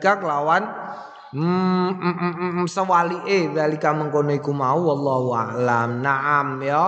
kelawan 0.00 0.87
Hmm, 1.28 1.92
mm, 1.92 2.14
mm, 2.16 2.34
mm, 2.56 2.66
sewalike 2.68 3.52
dalika 3.52 3.92
mengkono 3.92 4.32
iku 4.32 4.56
mau 4.56 4.80
wallahu 4.80 5.36
alam. 5.36 6.00
Naam 6.00 6.64
ya. 6.64 6.84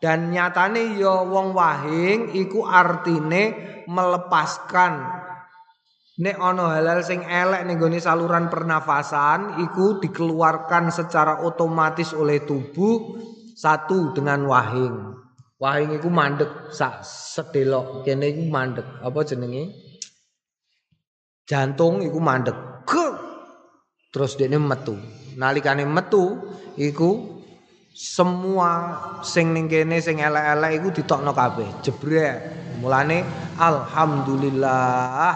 Dan 0.00 0.32
nyatane 0.32 0.96
ya 0.96 1.24
wong 1.24 1.52
wahing 1.52 2.32
iku 2.36 2.64
artine 2.64 3.56
melepaskan 3.88 5.24
nek 6.16 6.36
ana 6.40 6.80
halal 6.80 7.04
sing 7.04 7.20
elek 7.24 7.68
ning 7.68 7.76
gone 7.76 8.00
saluran 8.00 8.48
pernafasan 8.48 9.60
iku 9.60 10.00
dikeluarkan 10.00 10.88
secara 10.88 11.44
otomatis 11.44 12.16
oleh 12.16 12.44
tubuh 12.44 13.20
satu 13.56 14.16
dengan 14.16 14.44
wahing. 14.48 15.16
Wahing 15.56 15.96
iku 15.96 16.12
mandek 16.12 16.72
sak 16.72 17.00
sedelok 17.04 18.04
kene 18.04 18.32
iku 18.32 18.44
mandek. 18.52 18.84
Apa 19.00 19.24
jenenge? 19.24 19.72
Jantung 21.48 22.04
iku 22.04 22.20
mandek. 22.20 22.56
Terus 24.16 24.40
dene 24.40 24.56
metu. 24.56 24.96
Nalikane 25.36 25.84
metu 25.84 26.40
iku 26.80 27.36
semua 27.92 28.96
sing 29.20 29.52
ning 29.52 29.68
kene 29.68 30.00
sing 30.00 30.24
elek-elek 30.24 30.80
iku 30.80 30.88
ditokno 30.88 31.36
kabeh, 31.36 31.84
jebrek. 31.84 32.40
Mulane 32.80 33.20
alhamdulillah. 33.60 35.32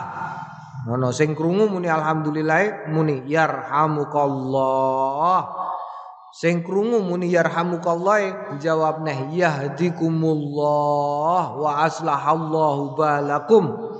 Ngono 0.88 1.12
sing 1.12 1.36
krungu 1.36 1.68
muni 1.68 1.92
alhamdulillah 1.92 2.88
muni 2.88 3.20
yarhamukallah. 3.28 5.44
Sing 6.32 6.64
krungu 6.64 7.04
muni 7.04 7.36
yarhamukallah 7.36 8.56
jawab 8.64 9.04
nah 9.04 9.28
yahdikumullah 9.28 11.52
wa 11.52 11.84
aslahallahu 11.84 12.96
balakum. 12.96 13.92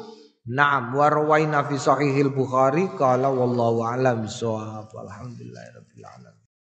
Naam 0.50 0.98
wa 0.98 1.06
rawaina 1.06 1.62
fi 1.62 1.78
sahihil 1.78 2.34
Bukhari 2.34 2.90
qala 2.98 3.30
wallahu 3.30 3.86
a'lam 3.86 4.26
bissawab. 4.26 4.90
Alhamdulillahirabbil 4.90 6.02
alamin. 6.02 6.29